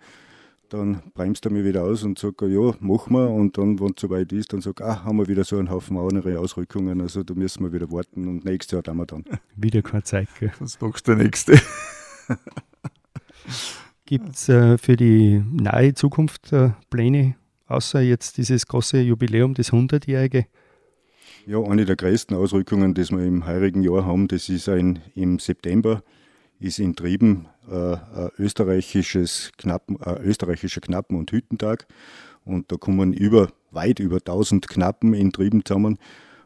[0.70, 3.30] Dann bremst er mich wieder aus und sagt, ja, machen wir.
[3.30, 5.70] Und dann, wenn es soweit ist, dann sagt er, ah, haben wir wieder so einen
[5.70, 7.02] Haufen andere Ausrückungen.
[7.02, 9.26] Also da müssen wir wieder warten und nächstes Jahr haben wir dann.
[9.58, 10.54] Wieder keine Zeit, gell?
[10.60, 11.60] Was magst du der Nächste?
[14.12, 17.36] Gibt es äh, für die nahe Zukunft äh, Pläne,
[17.68, 20.48] außer jetzt dieses große Jubiläum, das 100-jährige?
[21.48, 25.40] Ja, eine der größten Ausrückungen, die wir im heurigen Jahr haben, das ist ein, im
[25.40, 26.04] September,
[26.60, 27.96] ist in Trieben äh,
[28.38, 31.88] österreichisches Knappen, österreichischer Knappen- und Hüttentag.
[32.44, 35.98] Und da kommen über, weit über 1000 Knappen in Trieben zusammen.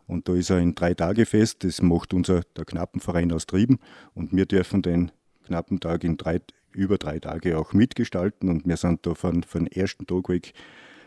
[0.05, 3.79] Und da ist ein Drei-Tage-Fest, das macht unser der Knappenverein aus Trieben.
[4.13, 5.11] Und wir dürfen den
[5.47, 6.41] Knappentag in drei,
[6.75, 10.53] über drei Tage auch mitgestalten und wir sind da von, von ersten Tag weg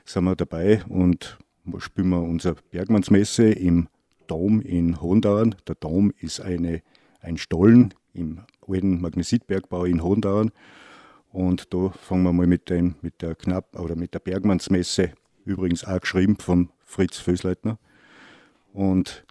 [0.05, 1.39] sind wir dabei und
[1.79, 3.89] spielen wir unsere Bergmannsmesse im
[4.27, 5.55] Dom in Hohendauern.
[5.67, 6.83] Der Dom ist eine,
[7.21, 10.51] ein Stollen im alten Magnesitbergbau in Hohendauern.
[11.31, 15.13] Und da fangen wir mal mit, dem, mit der Knapp oder mit der Bergmannsmesse,
[15.45, 17.79] übrigens auch geschrieben von Fritz Fösleitner.
[18.73, 19.27] Und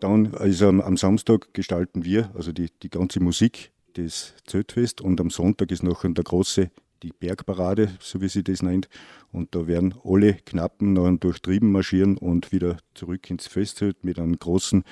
[0.00, 5.30] dann also am Samstag gestalten wir, also die, die ganze Musik das Zeltfest und am
[5.30, 6.70] Sonntag ist noch der große,
[7.02, 8.88] die Bergparade, so wie sie das nennt.
[9.32, 14.18] Und da werden alle Knappen noch durch Trieben marschieren und wieder zurück ins Festzelt mit
[14.18, 14.84] einem großen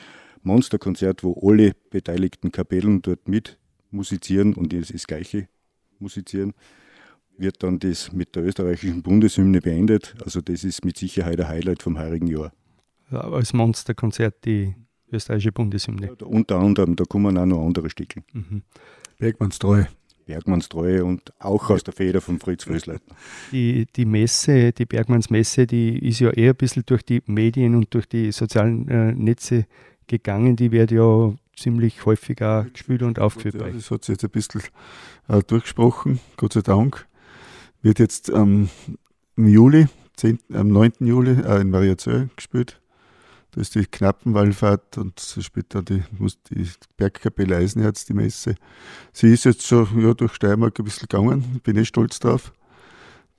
[0.42, 3.58] Monsterkonzert, wo alle beteiligten Kapellen dort mit
[3.90, 5.48] musizieren und das, das gleiche
[5.98, 6.54] musizieren.
[7.36, 10.14] Wird dann das mit der österreichischen Bundeshymne beendet.
[10.24, 12.52] Also das ist mit Sicherheit ein Highlight vom heurigen Jahr.
[13.10, 14.74] Ja, als Monsterkonzert die
[15.12, 16.06] österreichische Bundeshymne.
[16.06, 18.22] Ja, unter anderem, da kommen auch noch andere Stücke.
[18.32, 18.62] Mhm.
[19.18, 19.84] Bergmannstreu.
[20.30, 23.16] Bergmannstreue und auch aus der Feder von Fritz Frösleitner.
[23.50, 27.92] Die, die Messe, die Bergmannsmesse, die ist ja eher ein bisschen durch die Medien und
[27.92, 29.66] durch die sozialen äh, Netze
[30.06, 30.54] gegangen.
[30.54, 33.56] Die wird ja ziemlich häufig auch gespielt und aufgeführt.
[33.56, 34.62] Ja, das hat sich jetzt ein bisschen
[35.28, 37.08] äh, durchgesprochen, Gott sei Dank.
[37.82, 38.68] Wird jetzt ähm,
[39.36, 40.92] im Juli, 10, am 9.
[41.00, 42.80] Juli äh, in Mariazell gespielt.
[43.52, 46.02] Da ist die Knappenwallfahrt und später die,
[46.50, 48.54] die Bergkapelle Eisenherz, die Messe.
[49.12, 52.52] Sie ist jetzt schon ja, durch Steiermark ein bisschen gegangen, bin ich stolz drauf.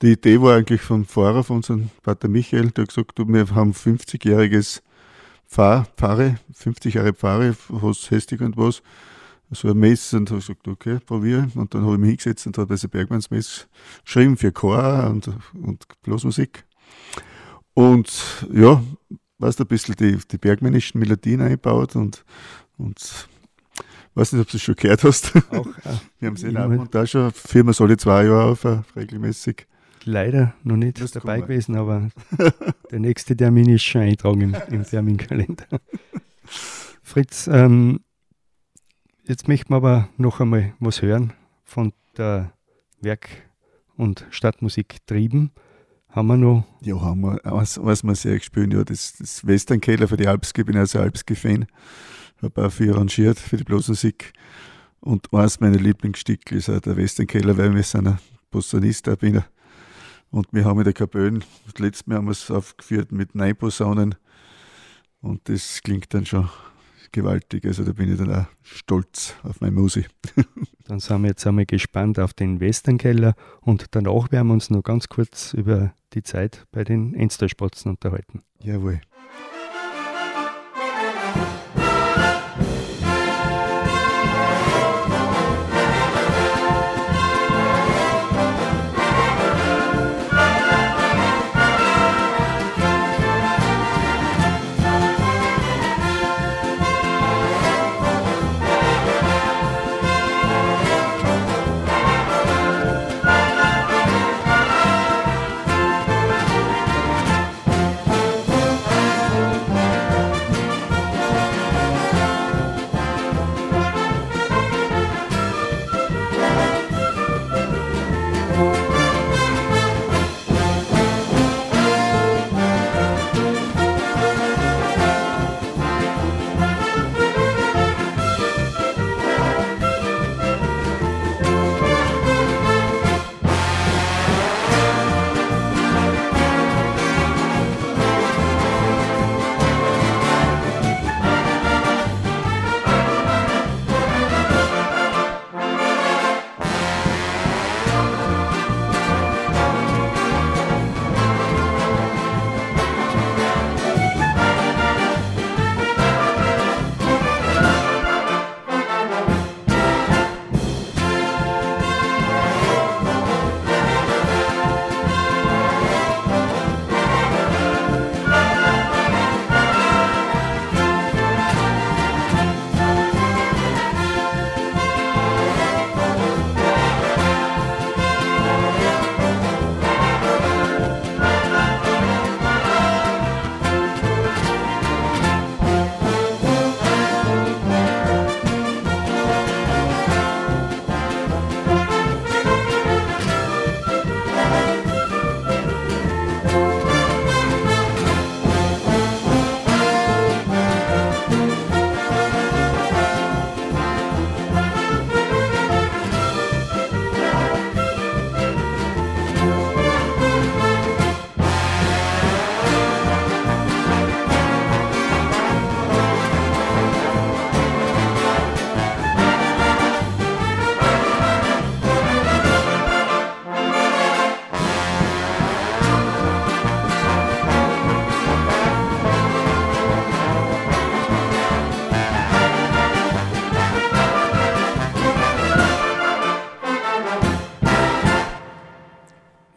[0.01, 3.49] Die Idee war eigentlich vom Pfarrer, von unserem Pater Michael, der hat gesagt, du, wir
[3.55, 4.81] haben 50-jähriges
[5.47, 8.81] Pfarr, Pfarre, 50 Jahre Pfarre, was hässlich und was.
[9.53, 11.49] So eine Messe und habe gesagt, okay, probiere.
[11.55, 13.65] Und dann habe ich mich hingesetzt und habe diese Bergmannsmesse
[14.05, 16.63] geschrieben für Chor und, und Blasmusik.
[17.73, 18.81] Und ja,
[19.41, 22.23] weißt du, ein bisschen die, die bergmännischen Melodien einbaut und,
[22.77, 23.27] und
[24.13, 25.35] weiß nicht, ob du es schon gehört hast.
[25.51, 25.65] Auch,
[26.19, 29.67] Wir haben es in da schon viermal alle zwei Jahre auf, äh, regelmäßig.
[30.03, 31.47] Leider noch nicht das dabei kommen.
[31.47, 32.09] gewesen, aber
[32.91, 35.65] der nächste Termin ist schon eingetragen im, im Terminkalender.
[37.03, 37.99] Fritz, ähm,
[39.27, 41.33] jetzt möchten wir aber noch einmal was hören
[41.63, 42.53] von der
[42.99, 43.49] Werk-
[43.95, 45.51] und Stadtmusik Trieben.
[46.11, 46.65] Haben wir noch?
[46.81, 47.39] Ja, haben wir.
[47.45, 50.99] Was, was wir sehr gespielt ja, das, das Western-Keller für die Alpski, ich bin also
[50.99, 51.65] Alpski-Fan.
[52.41, 54.33] Habe auch viel arrangiert für die Blasmusik.
[54.99, 59.41] Und eines meiner Lieblingsstücke ist auch der Western-Keller, weil wir sind ein Posaunist, bin.
[60.31, 63.55] Und wir haben in der Kapelle, das letzte Mal haben wir es aufgeführt mit neun
[63.55, 64.15] Posaunen.
[65.21, 66.49] Und das klingt dann schon
[67.11, 67.65] gewaltig.
[67.65, 70.09] Also da bin ich dann auch stolz auf meine Musik.
[70.85, 74.83] dann sind wir jetzt einmal gespannt auf den Westernkeller und danach werden wir uns noch
[74.83, 78.43] ganz kurz über die Zeit bei den Ensterspatzen unterhalten.
[78.59, 79.01] Jawohl.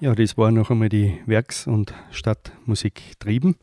[0.04, 3.56] Ja, das war noch einmal die Werks- und Stadtmusik Trieben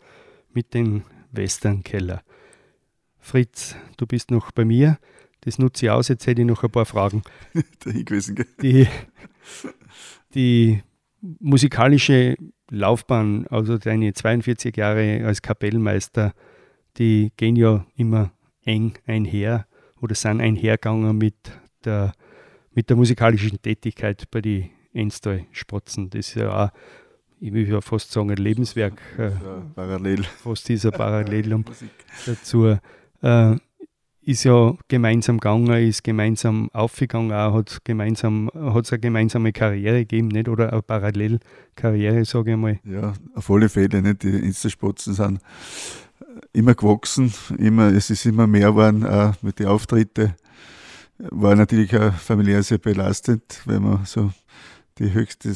[0.51, 2.23] mit dem Westernkeller.
[3.19, 4.97] Fritz, du bist noch bei mir.
[5.41, 6.07] Das nutze ich aus.
[6.07, 7.21] Jetzt hätte ich noch ein paar Fragen.
[7.83, 8.43] Gewesen?
[8.59, 8.87] Die,
[10.33, 10.81] die
[11.19, 12.37] musikalische
[12.71, 16.33] Laufbahn, also deine 42 Jahre als Kapellmeister,
[16.97, 18.31] die gehen ja immer
[18.63, 19.67] eng einher
[20.01, 21.35] oder sind einhergegangen mit
[21.85, 22.13] der,
[22.73, 26.09] mit der musikalischen Tätigkeit bei den Enstal-Spotzen.
[26.09, 26.69] Das ist ja auch,
[27.39, 29.01] ich will ja fast sagen, ein Lebenswerk.
[29.17, 29.31] Äh,
[29.75, 30.23] parallel.
[30.23, 31.65] Fast dieser Parallelum
[32.25, 32.77] dazu.
[33.21, 33.55] Äh,
[34.23, 39.99] ist ja gemeinsam gegangen, ist gemeinsam aufgegangen, auch hat gemeinsam, hat es eine gemeinsame Karriere
[39.99, 40.47] gegeben, nicht?
[40.47, 42.79] Oder eine Parallelkarriere, sage ich mal.
[42.83, 44.23] Ja, auf alle Fälle, nicht?
[44.23, 45.39] Die Instaspotzen sind
[46.53, 50.33] immer gewachsen, immer, es ist immer mehr geworden, auch mit den Auftritten.
[51.17, 54.31] War natürlich auch familiär sehr belastend, wenn man so
[54.97, 55.49] die höchste,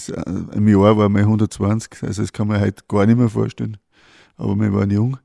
[0.54, 3.78] im Jahr war mal 120, also das kann man heute gar nicht mehr vorstellen,
[4.38, 5.18] aber wir waren jung.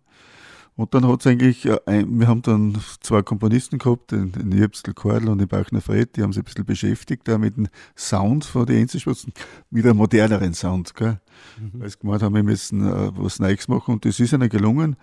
[0.80, 4.94] Und dann hat es eigentlich, äh, wir haben dann zwei Komponisten gehabt, den, den Jepsel
[4.94, 8.46] Kordel und den Bachner Fred, die haben sich ein bisschen beschäftigt da mit dem Sound
[8.46, 9.34] von den Einzelspitzen,
[9.68, 10.94] mit einem moderneren Sound.
[10.94, 11.20] Gell?
[11.58, 11.80] Mhm.
[11.80, 14.96] Weil sie gemeint haben, wir müssen uh, was Neues machen und das ist ihnen gelungen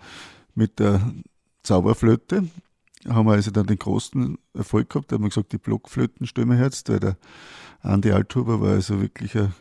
[0.56, 1.00] mit der
[1.62, 2.48] Zauberflöte.
[3.08, 6.58] Haben wir also dann den großen Erfolg gehabt, da haben wir gesagt, die Blockflöten wir
[6.58, 7.16] jetzt, weil der
[7.80, 9.52] Andi Althuber war also wirklich eine,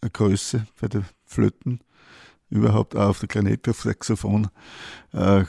[0.00, 1.80] eine Größe für die Flöten
[2.50, 4.48] überhaupt auch auf der Klarinette, auf Saxophon.
[5.12, 5.44] Äh,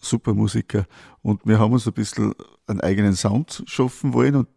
[0.00, 0.86] super Musiker.
[1.22, 2.34] Und wir haben uns ein bisschen
[2.66, 4.48] einen eigenen Sound schaffen wollen und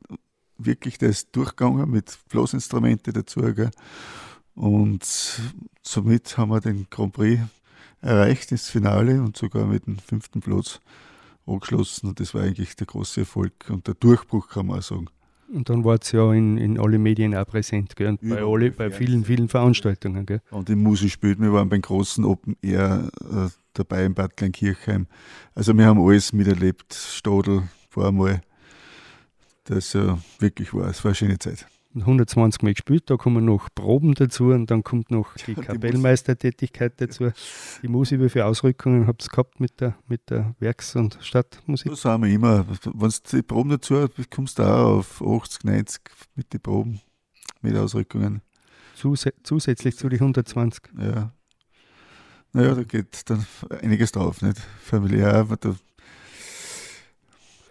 [0.57, 3.41] wirklich ist durchgegangen mit Bloßinstrumente dazu.
[3.53, 3.71] Gell?
[4.55, 5.41] Und
[5.81, 7.41] somit haben wir den Grand Prix
[8.01, 10.79] erreicht, das Finale und sogar mit dem fünften Platz
[11.45, 12.09] angeschlossen.
[12.09, 15.07] Und das war eigentlich der große Erfolg und der Durchbruch, kann man auch sagen.
[15.53, 18.09] Und dann war es ja in, in alle Medien auch präsent, gell?
[18.09, 20.25] Und bei, alle, bei vielen, vielen Veranstaltungen.
[20.25, 20.41] Gell?
[20.51, 25.07] Und im Musikspiel, wir waren beim großen Open Air äh, dabei in Bad Kleinkirchheim.
[25.55, 26.93] Also wir haben alles miterlebt.
[26.93, 28.41] Stadel war einmal,
[29.63, 31.65] das ja wirklich war, es war eine schöne Zeit.
[31.95, 37.31] 120 Mal gespielt, da kommen noch Proben dazu und dann kommt noch die Kapellmeistertätigkeit dazu.
[37.81, 41.89] Die Musik, wie viele Ausrückungen habt ihr gehabt mit der, mit der Werks- und Stadtmusik?
[41.89, 42.67] Das haben wir immer.
[42.67, 46.01] Wenn du die Proben dazu kommst du auch auf 80, 90
[46.35, 47.01] mit den Proben,
[47.61, 48.41] mit Ausrückungen.
[48.95, 50.83] Zus zusätzlich zu den 120?
[50.99, 51.31] Ja.
[52.51, 53.45] Naja, da geht dann
[53.81, 54.59] einiges drauf, nicht?
[54.81, 55.75] Familiär, da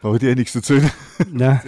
[0.00, 0.74] Brauche ich dir nichts dazu.
[1.32, 1.60] Nein,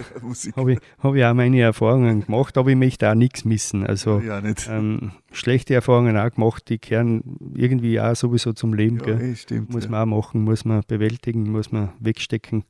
[0.55, 3.85] habe ich, hab ich auch meine Erfahrungen gemacht, aber ich möchte auch nichts missen.
[3.85, 9.01] Also ja, ähm, schlechte Erfahrungen auch gemacht, die kehren irgendwie auch sowieso zum Leben.
[9.05, 12.63] Ja, ey, stimmt, muss man auch machen, muss man bewältigen, muss man wegstecken.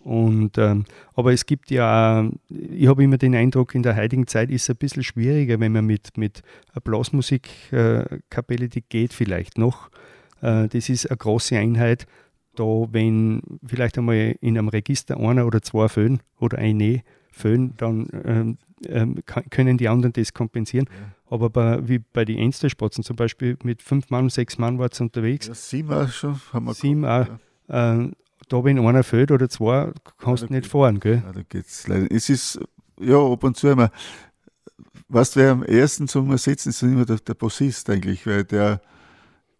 [0.00, 0.84] Und, ähm,
[1.14, 4.62] aber es gibt ja auch, ich habe immer den Eindruck, in der heutigen Zeit ist
[4.62, 6.42] es ein bisschen schwieriger, wenn man mit, mit
[6.72, 9.90] einer Blasmusikkapelle, äh, die geht vielleicht noch.
[10.40, 12.06] Äh, das ist eine große Einheit
[12.58, 18.08] da, wenn vielleicht einmal in einem Register einer oder zwei fehlen oder eine fehlen, dann
[18.24, 19.16] ähm, ähm,
[19.50, 20.88] können die anderen das kompensieren.
[20.90, 21.12] Ja.
[21.30, 25.00] Aber bei, wie bei den Ensterspatzen zum Beispiel mit fünf Mann, sechs Mann war es
[25.00, 25.46] unterwegs.
[25.46, 27.26] Ja, sieben auch schon, haben wir Sieben auch.
[27.68, 27.94] Ja.
[28.02, 28.10] Äh,
[28.48, 31.00] da, wenn einer fehlt oder zwei, kannst du nicht fahren.
[31.00, 31.22] Gell?
[31.24, 32.10] Ja, da geht's leider.
[32.10, 32.58] Es ist,
[32.98, 33.90] ja, ab und zu immer,
[35.08, 38.80] du, wer am ersten zum ist, ist immer der, der Bassist eigentlich, weil der,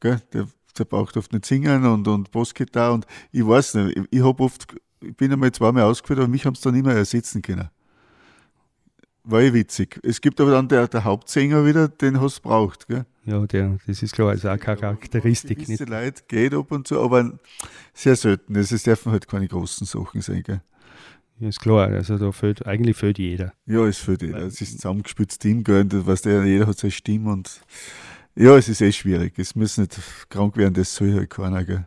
[0.01, 4.04] gell, der der braucht oft nicht singen und, und Bassgitarre und ich weiß nicht, ich,
[4.10, 4.66] ich habe oft,
[5.00, 7.68] ich bin einmal zweimal ausgeführt, aber mich haben es dann immer ersetzen können.
[9.24, 10.00] War eh witzig.
[10.02, 13.04] Es gibt aber dann der, der Hauptsänger wieder, den hast du braucht, gell?
[13.26, 15.58] Ja, der, das ist klar, also auch Charakteristik.
[15.58, 15.88] Gewisse nicht.
[15.90, 17.38] Leute geht ab und zu, aber
[17.92, 18.56] sehr selten.
[18.56, 20.62] Es dürfen halt keine großen Sachen sein, gell?
[21.38, 23.52] Ja, ist klar, also da fehlt, eigentlich fehlt jeder.
[23.66, 24.38] Ja, es fehlt jeder.
[24.38, 25.82] Es ist ein zusammengespültes Team, gell?
[25.82, 27.60] Und was der, jeder hat seine Stimme und
[28.39, 29.39] ja, es ist eh schwierig.
[29.39, 31.64] Es muss nicht krank werden, das soll halt keiner.
[31.64, 31.86] Gell?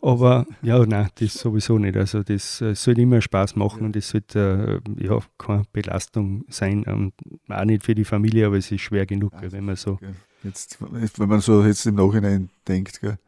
[0.00, 1.96] Aber ja, nein, das sowieso nicht.
[1.96, 3.86] Also das äh, soll immer Spaß machen ja.
[3.86, 6.84] und es sollte äh, ja keine Belastung sein.
[6.84, 7.12] Und
[7.48, 9.96] auch nicht für die Familie, aber es ist schwer genug, also, wenn man so.
[9.96, 10.14] Gell.
[10.42, 13.18] Jetzt, wenn man so jetzt im Nachhinein denkt, gell,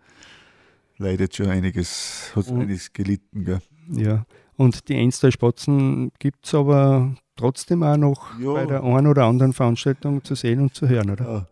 [0.99, 3.45] leidet schon einiges, hat und, einiges gelitten.
[3.45, 3.61] Gell.
[3.91, 4.27] Ja,
[4.57, 8.53] und die Einstein-Spatzen gibt es aber trotzdem auch noch ja.
[8.53, 11.49] bei der einen oder anderen Veranstaltung zu sehen und zu hören, oder?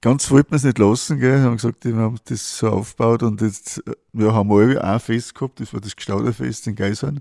[0.00, 1.40] Ganz wollte man es nicht lassen, gell.
[1.40, 3.82] Haben gesagt, wir haben das so aufgebaut und jetzt,
[4.12, 7.20] wir haben alle ein Fest gehabt, das war das Gestauderfest in Geisern.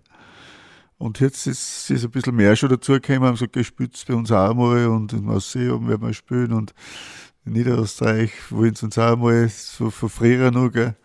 [0.98, 4.54] Und jetzt ist, ist ein bisschen mehr schon dazugekommen, haben gesagt, gespielt bei uns auch
[4.54, 6.74] mal und in Museum werden wir spielen und
[7.46, 10.96] in Niederösterreich wollen sie uns auch mal so früher noch, gell.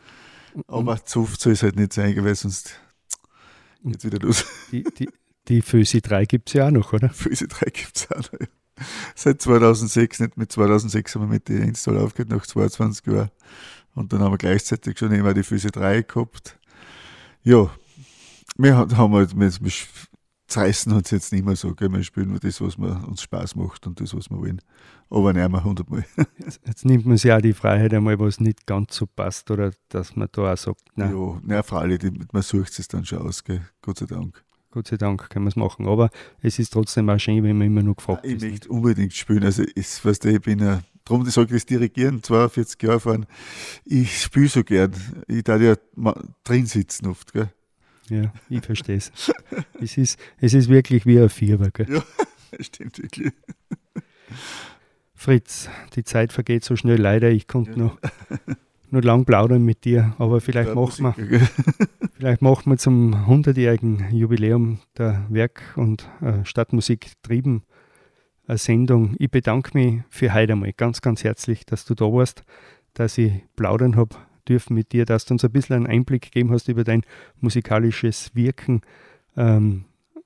[0.66, 2.80] Aber zu oft soll es halt nicht sein, weil sonst
[3.84, 4.44] geht's wieder los.
[4.70, 5.08] Die, die,
[5.48, 7.10] die Fösi 3 gibt es ja auch noch, oder?
[7.10, 8.46] Fösi 3 gibt es auch noch, ja.
[9.14, 13.30] Seit 2006, nicht mit 2006 haben wir mit der Install aufgehört, nach 22 Jahren.
[13.94, 16.58] Und dann haben wir gleichzeitig schon immer die Füße 3 gehabt.
[17.42, 17.70] Ja,
[18.56, 19.50] wir haben halt, wir,
[20.50, 21.90] zerreißen uns jetzt nicht mehr so, gell?
[21.90, 24.60] wir spielen nur das, was wir, uns Spaß macht und das, was wir wollen.
[25.08, 26.04] Aber nicht mehr hundertmal.
[26.38, 29.72] Jetzt, jetzt, nimmt man sich auch die Freiheit einmal, was nicht ganz so passt oder
[29.88, 31.16] dass man da auch sagt, nein.
[31.16, 32.00] Ja, nein, freilich,
[32.32, 33.60] man sucht es dann schon aus, gell?
[33.82, 34.44] Gott sei Dank.
[34.70, 35.88] Gott sei Dank können wir es machen.
[35.88, 36.10] Aber
[36.42, 38.42] es ist trotzdem auch schön, wenn man immer noch gefragt ich ist.
[38.42, 39.44] Ich möchte unbedingt spielen.
[39.44, 43.26] Also, ich, weißt du, ich bin ja, darum sage ich das Dirigieren, 42 Jahre fahren.
[43.84, 44.94] Ich spiele so gern.
[45.26, 45.74] Ich darf ja
[46.44, 47.50] drin sitzen oft, gell?
[48.08, 49.12] Ja, ich verstehe es.
[49.80, 51.92] es, ist, es ist wirklich wie ein Vierer, gell?
[51.92, 52.02] Ja,
[52.60, 53.32] stimmt wirklich.
[55.14, 57.30] Fritz, die Zeit vergeht so schnell, leider.
[57.30, 57.76] Ich konnte ja.
[57.76, 57.98] noch,
[58.92, 61.40] noch lang plaudern mit dir, aber vielleicht machen wir.
[62.20, 67.62] Vielleicht machen wir zum 100-jährigen Jubiläum der Werk- und äh, Stadtmusik Trieben
[68.46, 69.14] eine Sendung.
[69.18, 72.42] Ich bedanke mich für heute einmal ganz, ganz herzlich, dass du da warst,
[72.92, 74.16] dass ich plaudern habe
[74.48, 77.02] dürfen mit dir, dass du uns ein bisschen einen Einblick gegeben hast über dein
[77.40, 78.82] musikalisches Wirken
[79.36, 79.84] ähm,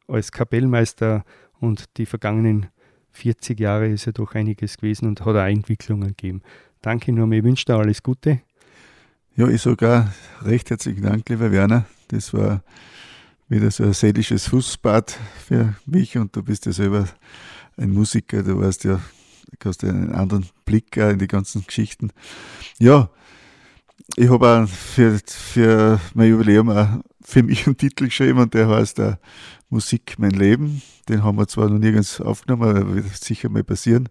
[0.09, 1.25] als Kapellmeister
[1.61, 2.67] und die vergangenen
[3.13, 6.43] 40 Jahre ist ja doch einiges gewesen und hat auch Entwicklungen gegeben.
[6.83, 8.41] Danke nochmal, ich wünsche dir alles Gute.
[9.37, 11.87] Ja, ich sogar recht herzlichen Dank, lieber Werner.
[12.07, 12.63] Das war
[13.49, 17.09] wieder so ein seelisches Fußbad für mich und du bist ja selber
[17.77, 19.01] ein Musiker, du weißt ja,
[19.59, 22.13] du hast ja einen anderen Blick in die ganzen Geschichten.
[22.79, 23.11] Ja,
[24.15, 28.69] ich habe auch für, für mein Jubiläum auch für mich einen Titel geschrieben und der
[28.69, 29.15] heißt uh,
[29.69, 30.81] Musik mein Leben.
[31.09, 34.09] Den haben wir zwar noch nirgends aufgenommen, aber wird sicher mal passieren,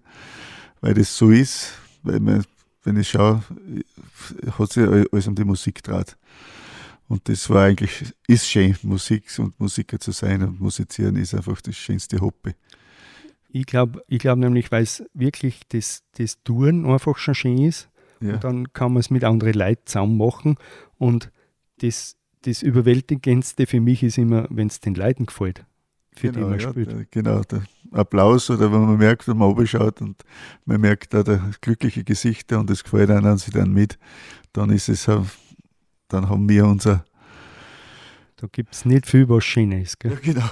[0.82, 2.44] weil das so ist, weil man
[2.84, 3.44] wenn ich schaue,
[4.58, 6.18] hat sich alles um die Musik draht.
[7.08, 11.62] Und das war eigentlich, ist schön, Musik und Musiker zu sein und musizieren ist einfach
[11.62, 12.54] das schönste Hobby.
[13.50, 17.90] Ich glaube ich glaub nämlich, weil es wirklich das, das Touren einfach schon schön ist.
[18.20, 18.34] Ja.
[18.34, 20.56] Und dann kann man es mit anderen Leuten zusammen machen.
[20.98, 21.32] Und
[21.82, 25.66] das, das Überwältigendste für mich ist immer, wenn es den Leuten gefällt
[26.16, 26.92] für genau, die man ja, spielt.
[26.92, 30.24] Der, genau, der Applaus oder wenn man merkt, wenn man oben schaut und
[30.66, 31.24] man merkt da
[31.62, 33.98] glückliche Gesichter und es gefällt einem sie dann mit,
[34.52, 35.06] dann ist es,
[36.08, 37.06] dann haben wir unser.
[38.38, 40.00] Da gibt es nicht viel, was schön ist.
[40.00, 40.12] Gell?
[40.12, 40.50] Ja, genau.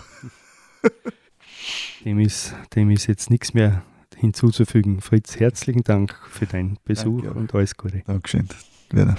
[2.06, 3.84] dem, ist, dem ist jetzt nichts mehr
[4.16, 5.02] hinzuzufügen.
[5.02, 8.04] Fritz, herzlichen Dank für deinen Besuch Danke, und alles Gute.
[8.06, 8.48] Dankeschön,
[8.92, 9.18] Werner.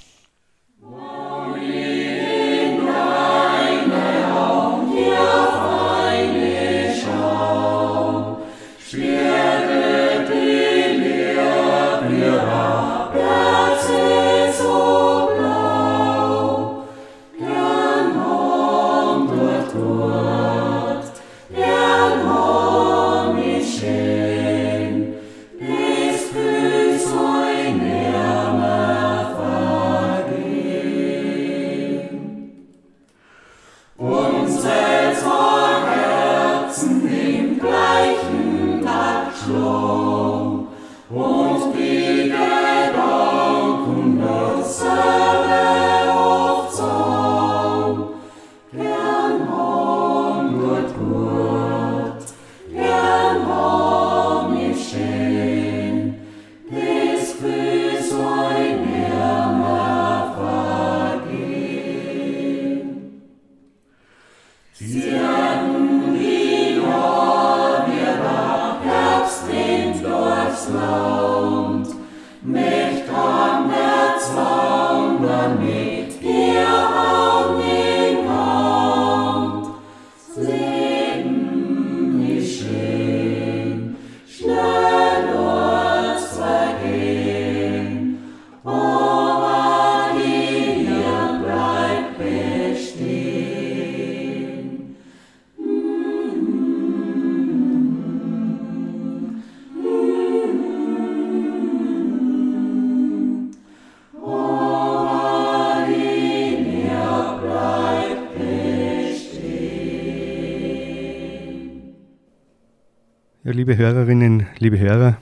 [114.63, 115.21] Liebe Hörer,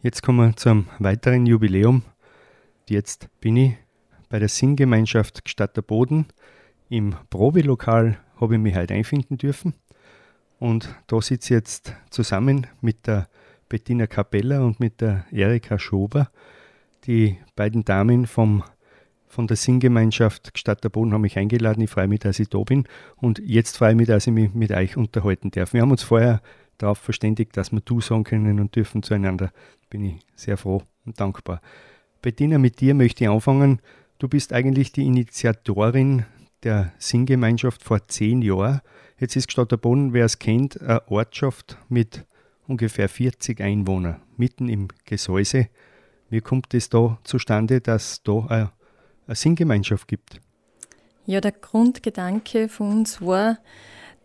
[0.00, 2.00] jetzt kommen wir zu einem weiteren Jubiläum.
[2.88, 3.76] Jetzt bin ich
[4.30, 6.24] bei der Singgemeinschaft Stadt der Boden.
[6.88, 9.74] Im Probelokal habe ich mich heute einfinden dürfen.
[10.58, 13.28] Und da sitze ich jetzt zusammen mit der
[13.68, 16.30] Bettina Capella und mit der Erika Schober.
[17.04, 18.62] Die beiden Damen vom,
[19.28, 21.82] von der Singgemeinschaft Stadt der Boden haben mich eingeladen.
[21.82, 22.88] Ich freue mich, dass ich da bin.
[23.16, 25.74] Und jetzt freue ich mich, dass ich mich mit euch unterhalten darf.
[25.74, 26.40] Wir haben uns vorher
[26.82, 29.52] darauf verständigt, dass wir du sagen können und dürfen zueinander.
[29.88, 31.60] Bin ich sehr froh und dankbar.
[32.22, 33.80] Bettina, mit dir möchte ich anfangen.
[34.18, 36.26] Du bist eigentlich die Initiatorin
[36.62, 38.80] der Singgemeinschaft vor zehn Jahren.
[39.18, 42.24] Jetzt ist Stadterboden, wer es kennt, eine Ortschaft mit
[42.66, 45.68] ungefähr 40 Einwohnern, mitten im Gesäuse.
[46.28, 48.72] Wie kommt es da zustande, dass es da eine,
[49.26, 50.40] eine Singgemeinschaft gibt?
[51.26, 53.58] Ja, der Grundgedanke von uns war,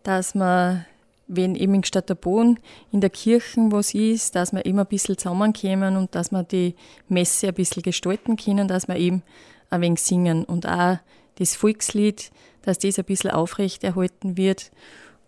[0.02, 0.86] dass man,
[1.28, 2.58] wenn eben in Stadterboden
[2.92, 6.74] in der Kirche was ist, dass wir immer ein bisschen zusammenkommen und dass wir die
[7.08, 9.22] Messe ein bisschen gestalten können, dass wir eben
[9.70, 10.98] ein wenig singen und auch
[11.36, 12.30] das Volkslied,
[12.62, 14.70] dass das ein bisschen aufrechterhalten wird.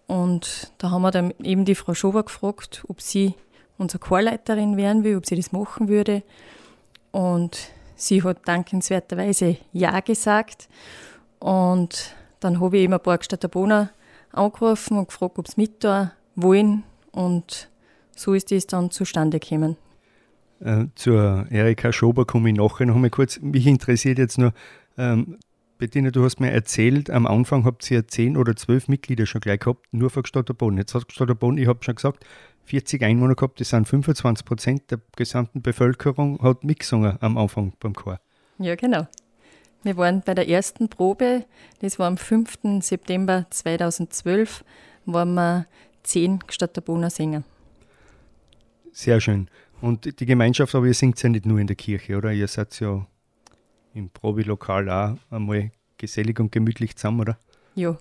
[0.06, 3.34] Und da haben wir dann eben die Frau Schober gefragt, ob sie
[3.76, 6.22] unsere Chorleiterin werden will, ob sie das machen würde.
[7.10, 7.58] Und
[7.94, 10.68] sie hat dankenswerterweise Ja gesagt.
[11.38, 13.90] Und dann habe ich eben ein paar Stadterbohner
[14.38, 16.84] angerufen und gefragt, ob sie mit da wollen.
[17.12, 17.68] Und
[18.16, 19.76] so ist das dann zustande gekommen.
[20.60, 23.40] Äh, zur Erika Schober komme ich nachher noch mal kurz.
[23.40, 24.52] Mich interessiert jetzt nur,
[24.96, 25.38] ähm,
[25.78, 29.60] Bettina, du hast mir erzählt, am Anfang habt ihr zehn oder zwölf Mitglieder schon gleich
[29.60, 30.76] gehabt, nur von Gstadterbonn.
[30.76, 32.24] Jetzt hat Gstadterbonn, ich habe schon gesagt,
[32.64, 37.94] 40 Einwohner gehabt, das sind 25 Prozent der gesamten Bevölkerung, hat mitgesungen am Anfang beim
[37.94, 38.18] Chor.
[38.58, 39.06] Ja, genau.
[39.84, 41.44] Wir waren bei der ersten Probe,
[41.80, 42.80] das war am 5.
[42.80, 44.64] September 2012,
[45.06, 45.66] waren wir
[46.02, 47.44] zehn Gstadterbonner Sänger.
[48.92, 49.48] Sehr schön.
[49.80, 52.32] Und die Gemeinschaft, aber ihr singt ja nicht nur in der Kirche, oder?
[52.32, 53.06] Ihr seid ja
[53.94, 57.38] im Probilokal auch einmal gesellig und gemütlich zusammen, oder?
[57.76, 57.96] Ja,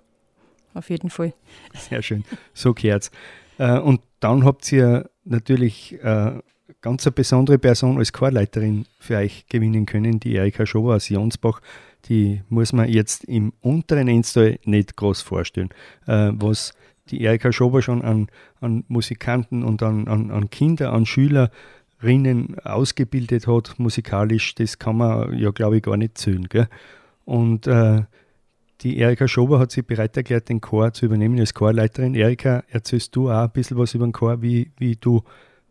[0.73, 1.33] auf jeden Fall.
[1.73, 2.23] Sehr schön,
[2.53, 3.11] so geht's.
[3.59, 6.39] Äh, und dann habt ihr natürlich äh,
[6.81, 11.61] ganz eine besondere Person als Chorleiterin für euch gewinnen können, die Erika Schober aus Jonsbach.
[12.05, 15.69] Die muss man jetzt im unteren Enstal nicht groß vorstellen.
[16.05, 16.73] Äh, was
[17.09, 18.27] die Erika Schober schon an,
[18.61, 25.37] an Musikanten und an, an, an Kinder, an Schülerinnen ausgebildet hat, musikalisch, das kann man
[25.37, 26.47] ja, glaube ich, gar nicht zählen.
[26.47, 26.67] Gell?
[27.25, 28.03] Und äh,
[28.81, 32.13] die Erika Schober hat sich bereit erklärt, den Chor zu übernehmen als Chorleiterin.
[32.13, 35.23] Erika, erzählst du auch ein bisschen was über den Chor, wie, wie du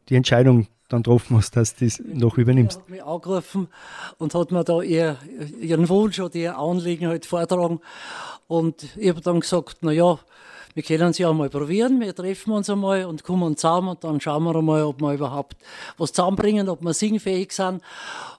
[0.09, 2.75] die Entscheidung dann getroffen hast, dass du das noch übernimmst?
[2.75, 3.69] Sie hat mich angerufen
[4.19, 5.17] und hat mir da ihr,
[5.61, 7.81] ihren Wunsch oder ihr Anliegen halt vortragen.
[8.47, 10.19] Und ich habe dann gesagt, naja,
[10.75, 14.21] wir können es ja mal probieren, wir treffen uns einmal und kommen zusammen und dann
[14.21, 15.57] schauen wir einmal, ob wir überhaupt
[15.97, 17.81] was zusammenbringen, ob wir singfähig sind.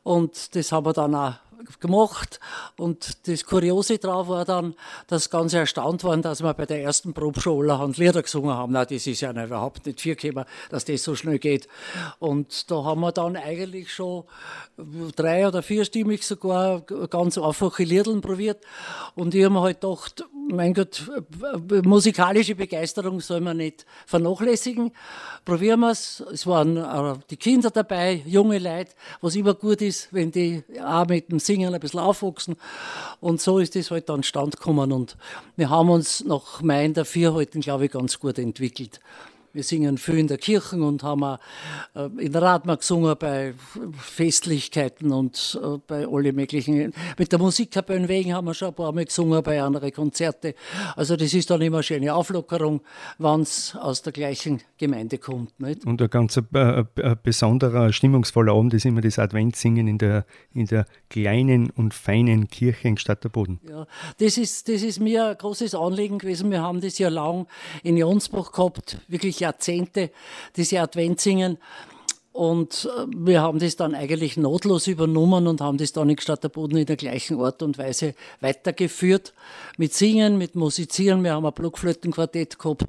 [0.03, 1.33] Und das haben wir dann auch
[1.79, 2.39] gemacht.
[2.77, 4.75] Und das Kuriose daran war dann,
[5.07, 8.73] dass ganz erstaunt waren, dass wir bei der ersten Probshow allerhand Lieder gesungen haben.
[8.73, 11.67] Na, das ist ja überhaupt nicht viel gekommen, dass das so schnell geht.
[12.19, 14.23] Und da haben wir dann eigentlich schon
[15.15, 18.63] drei- oder vierstimmig sogar ganz einfache Lieder probiert.
[19.15, 21.09] Und ich habe mir halt gedacht, mein Gott,
[21.83, 24.91] musikalische Begeisterung soll man nicht vernachlässigen.
[25.45, 26.23] Probieren wir es.
[26.31, 28.91] Es waren äh, die Kinder dabei, junge Leute,
[29.21, 32.55] was immer gut ist, wenn die auch mit dem Singen ein bisschen aufwachsen.
[33.19, 34.91] Und so ist das halt dann stand gekommen.
[34.91, 35.17] Und
[35.55, 38.99] wir haben uns nach Main dafür heute, glaube ich, ganz gut entwickelt.
[39.57, 41.39] Wir singen viel in der Kirche und haben
[41.95, 43.55] äh, in der Radmark gesungen bei
[43.97, 46.93] Festlichkeiten und äh, bei alle möglichen.
[47.17, 50.53] Mit der Musikkapelle wegen haben wir schon ein paar Mal gesungen bei anderen Konzerten.
[50.95, 52.81] Also das ist dann immer eine schöne Auflockerung,
[53.17, 55.59] wenn es aus der gleichen Gemeinde kommt.
[55.59, 55.87] Nicht?
[55.87, 56.83] Und ein ganz äh,
[57.23, 62.89] besonderer, stimmungsvoller Abend ist immer das Adventssingen in der, in der kleinen und feinen Kirche
[62.89, 63.59] in Stadterboden.
[63.67, 63.87] Ja,
[64.19, 66.51] das ist, das ist mir ein großes Anliegen gewesen.
[66.51, 67.47] Wir haben das ja lang
[67.81, 70.11] in Jonsbach gehabt, wirklich Jahrzehnte,
[70.55, 71.57] diese Adventsingen.
[72.37, 76.77] Und äh, wir haben das dann eigentlich notlos übernommen und haben das dann in Stadterboden
[76.77, 79.33] in der gleichen Art und Weise weitergeführt.
[79.77, 81.23] Mit Singen, mit Musizieren.
[81.23, 82.85] Wir haben ein Blockflötenquartett gehabt.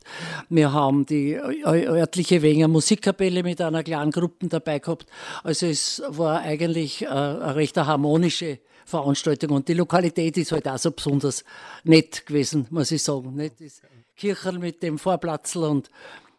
[0.50, 5.06] Wir haben die örtliche Wenger Musikkapelle mit einer kleinen Gruppe dabei gehabt.
[5.42, 9.52] Also es war eigentlich äh, eine recht harmonische Veranstaltung.
[9.52, 11.42] Und die Lokalität ist halt auch so besonders
[11.84, 13.34] nett gewesen, muss ich sagen.
[13.34, 13.54] Nicht?
[13.60, 13.80] Das
[14.14, 15.90] Kircherl mit dem Vorplatzl und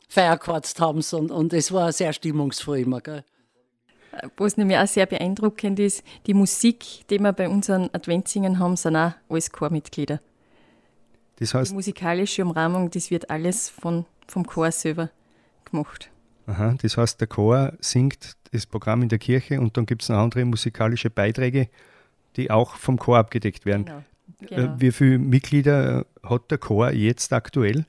[0.09, 2.99] feierquarzt haben und, und es war sehr stimmungsvoll immer.
[2.99, 3.23] Gell?
[4.37, 8.95] Was nämlich auch sehr beeindruckend ist, die Musik, die wir bei unseren Adventssingen haben, sind
[8.95, 10.19] auch alles Chormitglieder.
[11.37, 15.09] Das heißt, die musikalische Umrahmung, das wird alles von, vom Chor selber
[15.63, 16.09] gemacht.
[16.47, 20.09] Aha, das heißt, der Chor singt das Programm in der Kirche und dann gibt es
[20.09, 21.69] noch andere musikalische Beiträge,
[22.35, 23.85] die auch vom Chor abgedeckt werden.
[23.85, 24.03] Genau.
[24.47, 24.75] Genau.
[24.77, 27.85] Wie viele Mitglieder hat der Chor jetzt aktuell?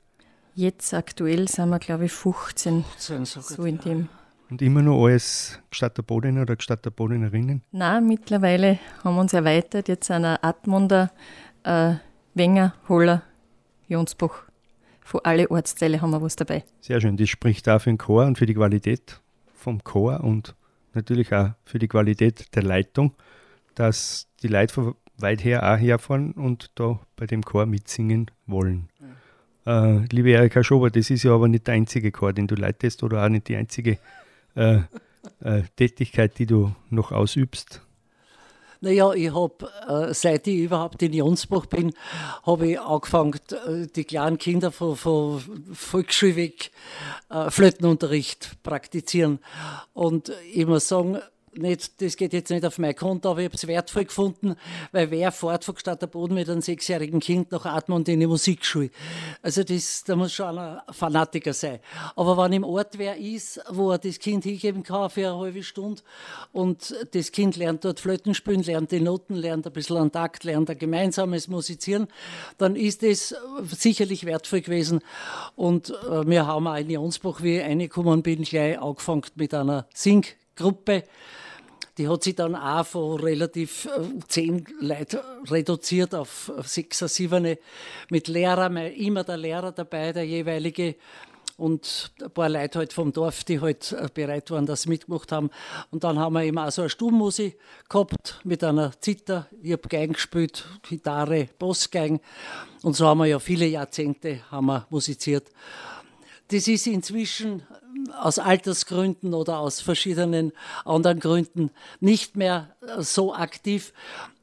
[0.53, 2.83] Jetzt aktuell sind wir, glaube ich, 15.
[2.97, 4.09] 15 so in dem.
[4.49, 7.63] Und immer noch alles gestatter Bodener oder gestatter Bodenerinnen?
[7.71, 9.87] Nein, mittlerweile haben wir uns erweitert.
[9.87, 11.11] Jetzt sind wir Atmunder,
[11.63, 11.93] äh,
[12.33, 13.23] Wenger, Holler,
[13.87, 14.43] Jonsbach
[15.11, 16.63] von allen Ortsteilen haben wir was dabei.
[16.79, 17.17] Sehr schön.
[17.17, 19.19] Das spricht auch für den Chor und für die Qualität
[19.53, 20.55] vom Chor und
[20.93, 23.13] natürlich auch für die Qualität der Leitung,
[23.75, 28.87] dass die Leute von weit her auch herfahren und da bei dem Chor mitsingen wollen.
[29.65, 33.03] Äh, liebe Erika Schober, das ist ja aber nicht der einzige Chor, den du leitest
[33.03, 33.97] oder auch nicht die einzige
[34.55, 34.79] äh,
[35.43, 37.81] äh, Tätigkeit, die du noch ausübst.
[38.83, 41.93] Naja, ich habe, äh, seit ich überhaupt in Jonsbach bin,
[42.43, 45.39] habe ich angefangen, äh, die kleinen Kinder von, von
[45.71, 46.71] Volksschule weg
[47.29, 49.37] äh, Flötenunterricht praktizieren.
[49.93, 51.19] Und ich muss sagen,
[51.55, 54.55] nicht, das geht jetzt nicht auf mein Konto, aber ich habe es wertvoll gefunden,
[54.91, 55.75] weil wer fährt von
[56.11, 58.89] Boden mit einem sechsjährigen Kind nach Atmund in die Musikschule?
[59.41, 61.79] Also das, da muss schon ein Fanatiker sein.
[62.15, 65.63] Aber wenn im Ort wer ist, wo er das Kind hingeben kann für eine halbe
[65.63, 66.01] Stunde
[66.51, 70.43] und das Kind lernt dort Flöten spielen, lernt die Noten, lernt ein bisschen an Takt,
[70.43, 72.07] lernt ein gemeinsames Musizieren,
[72.57, 73.35] dann ist das
[73.77, 75.01] sicherlich wertvoll gewesen.
[75.55, 79.87] Und äh, wir haben auch in Jonsbach, wie ich reingekommen bin, gleich angefangen mit einer
[80.61, 81.03] Singgruppe
[81.97, 87.57] die hat sich dann auch von relativ äh, zehn Leuten reduziert auf sechs, sieben
[88.09, 90.95] mit Lehrer, immer der Lehrer dabei, der jeweilige
[91.57, 95.51] und ein paar Leute halt vom Dorf, die halt äh, bereit waren, das mitgemacht haben.
[95.91, 97.57] Und dann haben wir eben auch so eine Stubenmusik
[97.89, 99.47] gehabt mit einer Zither.
[99.61, 102.21] Ich habe Geigen gespielt, Gitarre, Bossgeigen.
[102.83, 105.49] Und so haben wir ja viele Jahrzehnte haben wir musiziert.
[106.47, 107.63] Das ist inzwischen
[108.19, 110.51] aus Altersgründen oder aus verschiedenen
[110.85, 113.93] anderen Gründen nicht mehr äh, so aktiv.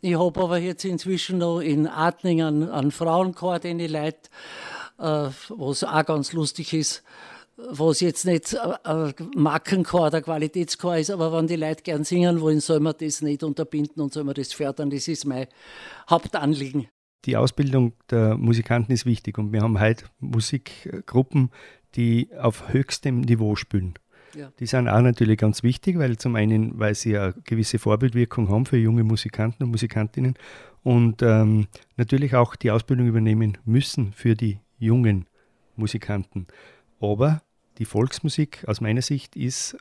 [0.01, 4.31] Ich habe aber jetzt inzwischen noch in Adling einen, einen Frauenchor, den ich leite,
[4.99, 7.03] äh, was auch ganz lustig ist
[7.59, 12.61] was jetzt nicht ein Markenchor, der Qualitätschor ist, aber wenn die Leute gern singen wollen,
[12.61, 14.91] soll man das nicht unterbinden und soll man das fördern.
[14.91, 15.49] Das ist mein
[16.09, 16.87] Hauptanliegen.
[17.25, 21.51] Die Ausbildung der Musikanten ist wichtig und wir haben heute Musikgruppen,
[21.95, 23.95] die auf höchstem Niveau spielen.
[24.35, 24.53] Ja.
[24.59, 28.67] Die sind auch natürlich ganz wichtig, weil zum einen, weil sie eine gewisse Vorbildwirkung haben
[28.67, 30.35] für junge Musikanten und Musikantinnen
[30.83, 31.67] und ähm,
[31.97, 35.27] natürlich auch die Ausbildung übernehmen müssen für die jungen
[35.77, 36.47] Musikanten.
[37.01, 37.43] Aber
[37.79, 39.77] die Volksmusik aus meiner Sicht ist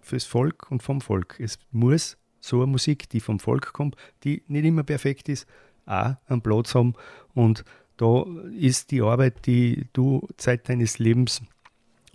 [0.00, 1.36] fürs Volk und vom Volk.
[1.40, 5.46] Es muss so eine Musik, die vom Volk kommt, die nicht immer perfekt ist,
[5.86, 6.94] auch einen Platz haben
[7.34, 7.64] und
[7.96, 8.24] da
[8.58, 11.42] ist die Arbeit, die du Zeit deines Lebens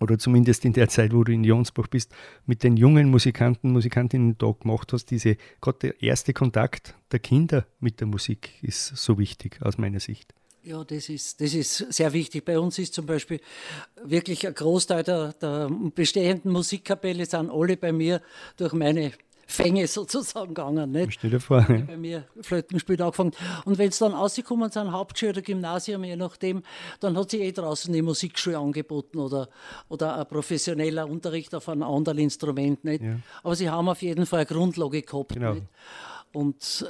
[0.02, 2.14] oder zumindest in der Zeit, wo du in Jonsbach bist,
[2.46, 7.66] mit den jungen Musikanten, Musikantinnen da gemacht hast, diese, gerade der erste Kontakt der Kinder
[7.80, 10.34] mit der Musik ist so wichtig aus meiner Sicht.
[10.64, 12.46] Ja, das ist, das ist sehr wichtig.
[12.46, 13.40] Bei uns ist zum Beispiel
[14.04, 18.22] wirklich ein Großteil der, der bestehenden Musikkapelle sind alle bei mir
[18.58, 19.12] durch meine
[19.52, 20.91] Fänge sozusagen gegangen.
[20.91, 21.14] Nicht?
[21.14, 21.66] Stell dir vor.
[21.70, 21.78] Ja.
[21.86, 23.32] Bei mir Flötenspiel angefangen.
[23.66, 26.64] Und wenn es dann ausgekommen sind, Hauptschule oder Gymnasium, je nachdem,
[26.99, 29.49] dann hat sich eh draußen die Musikschule angeboten oder,
[29.89, 32.84] oder ein professioneller Unterricht auf einem anderen Instrument.
[32.84, 33.04] Nicht?
[33.04, 33.20] Ja.
[33.43, 35.34] Aber sie haben auf jeden Fall eine Grundlage gehabt.
[35.34, 35.54] Genau.
[35.54, 35.68] Nicht?
[36.34, 36.86] Und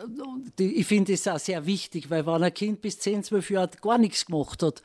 [0.60, 3.70] die, ich finde es auch sehr wichtig, weil wenn ein Kind bis 10, 12 Jahre
[3.82, 4.84] gar nichts gemacht hat,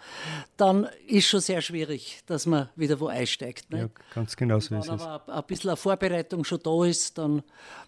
[0.57, 3.71] dann ist schon sehr schwierig, dass man wieder wo einsteigt.
[3.71, 3.81] Ne?
[3.81, 4.91] Ja, ganz genau so ist es.
[4.91, 7.43] Wenn aber ein bisschen eine Vorbereitung schon da ist, dann,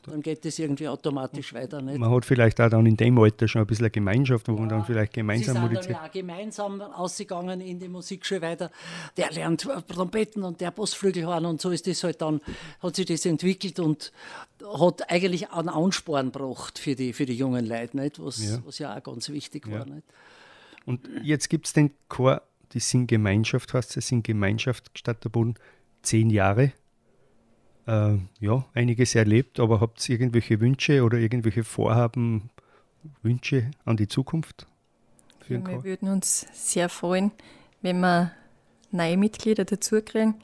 [0.05, 1.81] dann geht es irgendwie automatisch weiter.
[1.81, 1.99] Nicht?
[1.99, 4.61] Man hat vielleicht auch dann in dem Alter schon ein bisschen eine Gemeinschaft, wo ja,
[4.61, 8.71] man dann vielleicht gemeinsam Sie sind dann ja auch gemeinsam ausgegangen in die Musikschule weiter.
[9.17, 12.43] Der lernt Trompeten und der Bossflügelhorn und so ist das halt dann,
[12.83, 14.13] hat sich das entwickelt und
[14.79, 18.23] hat eigentlich einen Ansporn gebracht für die, für die jungen Leute, nicht?
[18.23, 18.59] Was, ja.
[18.65, 19.81] was ja auch ganz wichtig ja.
[19.81, 19.87] war.
[19.87, 20.05] Nicht?
[20.85, 22.43] Und jetzt gibt es den Chor,
[22.73, 25.55] die Singgemeinschaft heißt es, Singgemeinschaft statt der Boden,
[26.03, 26.73] zehn Jahre.
[27.87, 32.51] Äh, ja, einiges erlebt, aber habt ihr irgendwelche Wünsche oder irgendwelche Vorhaben,
[33.23, 34.67] Wünsche an die Zukunft?
[35.41, 37.33] Für ja, wir würden uns sehr freuen,
[37.81, 38.33] wenn wir
[38.91, 40.35] neue Mitglieder dazu kriegen.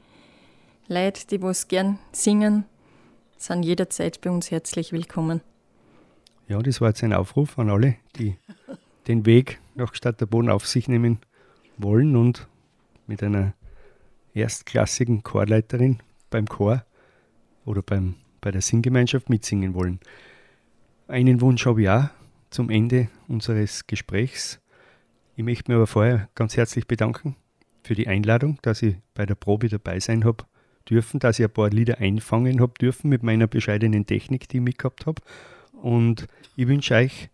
[0.87, 2.65] Leute, die was gern singen,
[3.37, 5.41] sind jederzeit bei uns herzlich willkommen.
[6.47, 8.35] Ja, das war jetzt ein Aufruf an alle, die
[9.07, 11.19] den Weg nach Stadt der Boden auf sich nehmen
[11.77, 12.47] wollen und
[13.07, 13.53] mit einer
[14.33, 16.85] erstklassigen Chorleiterin beim Chor
[17.65, 19.99] oder beim, bei der Singgemeinschaft mitsingen wollen.
[21.07, 22.09] Einen Wunsch habe ich auch
[22.51, 24.59] zum Ende unseres Gesprächs.
[25.35, 27.35] Ich möchte mir aber vorher ganz herzlich bedanken
[27.83, 30.45] für die Einladung, dass ich bei der Probe dabei sein habe
[30.89, 34.63] dürfen, dass ich ein paar Lieder einfangen habe dürfen mit meiner bescheidenen Technik, die ich
[34.63, 35.21] mitgehabt habe.
[35.85, 37.29] Und ich wünsche euch,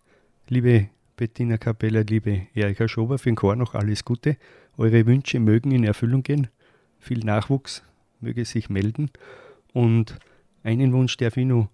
[0.50, 4.36] liebe Bettina Capella, liebe Erika Schober, für den Chor noch alles Gute.
[4.76, 6.50] Eure Wünsche mögen in Erfüllung gehen.
[7.00, 7.82] Viel Nachwuchs
[8.20, 9.10] möge sich melden.
[9.72, 10.20] Und
[10.64, 11.70] einen Wunsch darf ich noch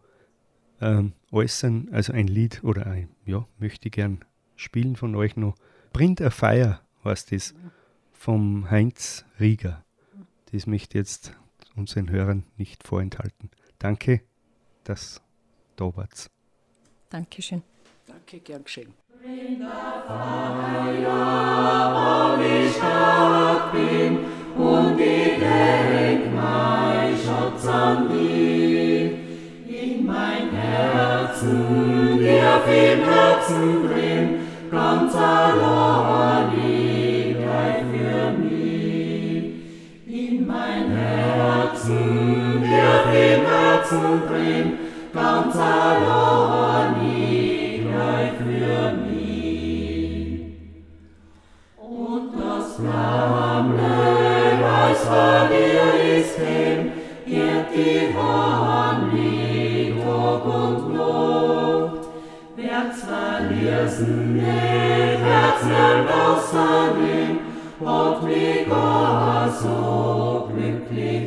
[0.79, 4.23] ähm, äußern, also ein Lied oder ein, ja, möchte ich gern
[4.55, 5.55] spielen von euch noch.
[5.93, 7.55] Print a Fire heißt das
[8.13, 9.83] vom Heinz Rieger.
[10.51, 11.33] Das möchte jetzt
[11.75, 13.49] unseren Hörern nicht vorenthalten.
[13.79, 14.21] Danke,
[14.83, 15.23] dass
[15.75, 16.29] da wart.
[17.09, 17.61] Dankeschön.
[18.05, 18.93] Danke, gern geschehen.
[19.23, 24.19] In der Feier, wo ich Stadt bin
[24.57, 29.11] und ich denk mein Schatz an dich.
[29.67, 34.39] In mein Herzen, dir im Herzen drin,
[34.69, 36.47] ganz allein
[37.37, 39.43] bleib für mich.
[40.07, 44.86] In mein Herzen, dir im Herzen drin,
[45.17, 46.95] ganz allein
[47.87, 50.41] bleib für mich.
[51.77, 53.97] Und das Flammle,
[54.61, 55.87] was vor dir
[56.17, 56.91] ist, hin,
[57.25, 59.57] wird die Hand liegt,
[60.03, 62.03] Tag und Nacht.
[62.55, 64.41] Werd's verließen
[65.23, 67.39] werd's nicht aussagen,
[67.85, 71.26] hat mich gar so glücklich.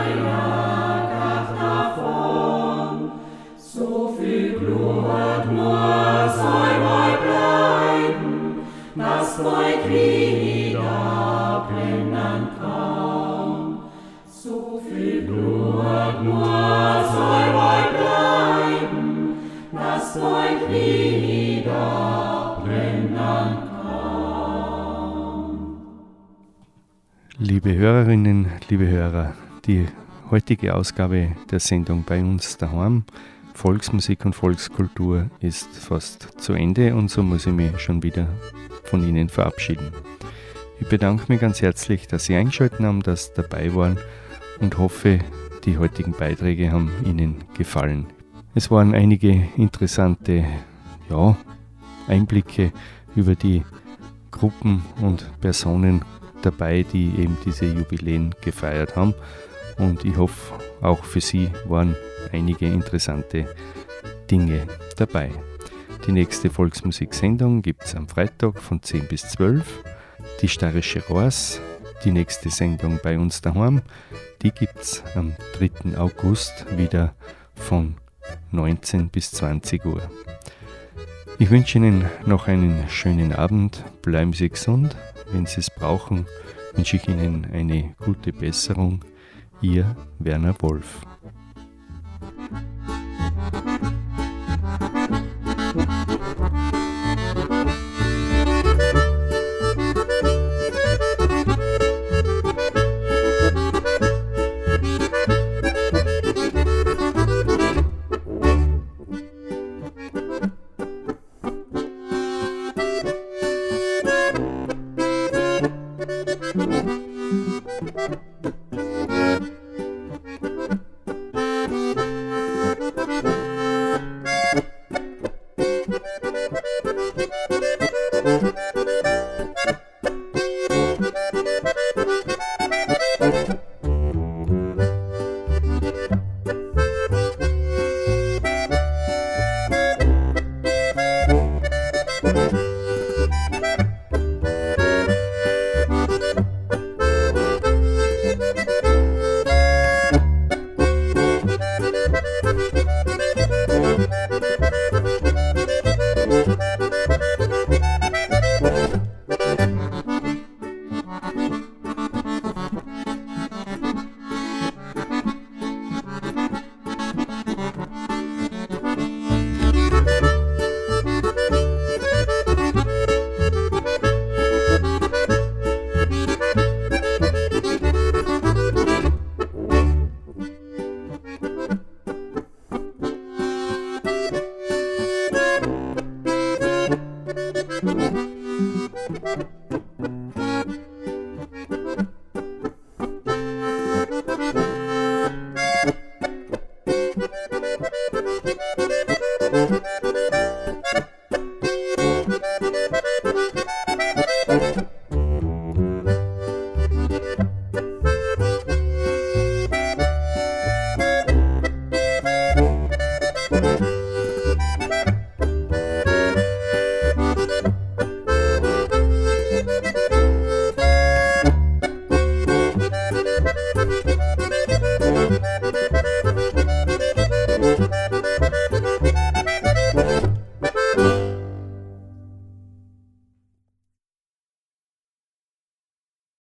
[28.11, 29.33] Hörerinnen, liebe Hörer,
[29.65, 29.87] die
[30.29, 33.05] heutige Ausgabe der Sendung bei uns daheim,
[33.53, 38.27] Volksmusik und Volkskultur, ist fast zu Ende und so muss ich mich schon wieder
[38.83, 39.93] von Ihnen verabschieden.
[40.81, 43.97] Ich bedanke mich ganz herzlich, dass Sie eingeschaltet haben, dass Sie dabei waren
[44.59, 45.19] und hoffe,
[45.63, 48.07] die heutigen Beiträge haben Ihnen gefallen.
[48.53, 50.43] Es waren einige interessante
[51.09, 51.37] ja,
[52.09, 52.73] Einblicke
[53.15, 53.63] über die
[54.31, 56.01] Gruppen und Personen
[56.41, 59.13] dabei, die eben diese Jubiläen gefeiert haben.
[59.77, 61.95] Und ich hoffe, auch für Sie waren
[62.31, 63.47] einige interessante
[64.29, 64.67] Dinge
[64.97, 65.31] dabei.
[66.05, 69.83] Die nächste Volksmusiksendung gibt es am Freitag von 10 bis 12.
[70.41, 71.61] Die Steirische Rohrs,
[72.03, 73.81] die nächste Sendung bei uns daheim,
[74.41, 75.97] die gibt es am 3.
[75.97, 77.13] August wieder
[77.55, 77.97] von
[78.51, 80.01] 19 bis 20 Uhr.
[81.37, 84.95] Ich wünsche Ihnen noch einen schönen Abend, bleiben Sie gesund.
[85.31, 86.25] Wenn Sie es brauchen,
[86.73, 89.03] wünsche ich Ihnen eine gute Besserung.
[89.61, 91.05] Ihr Werner Wolf.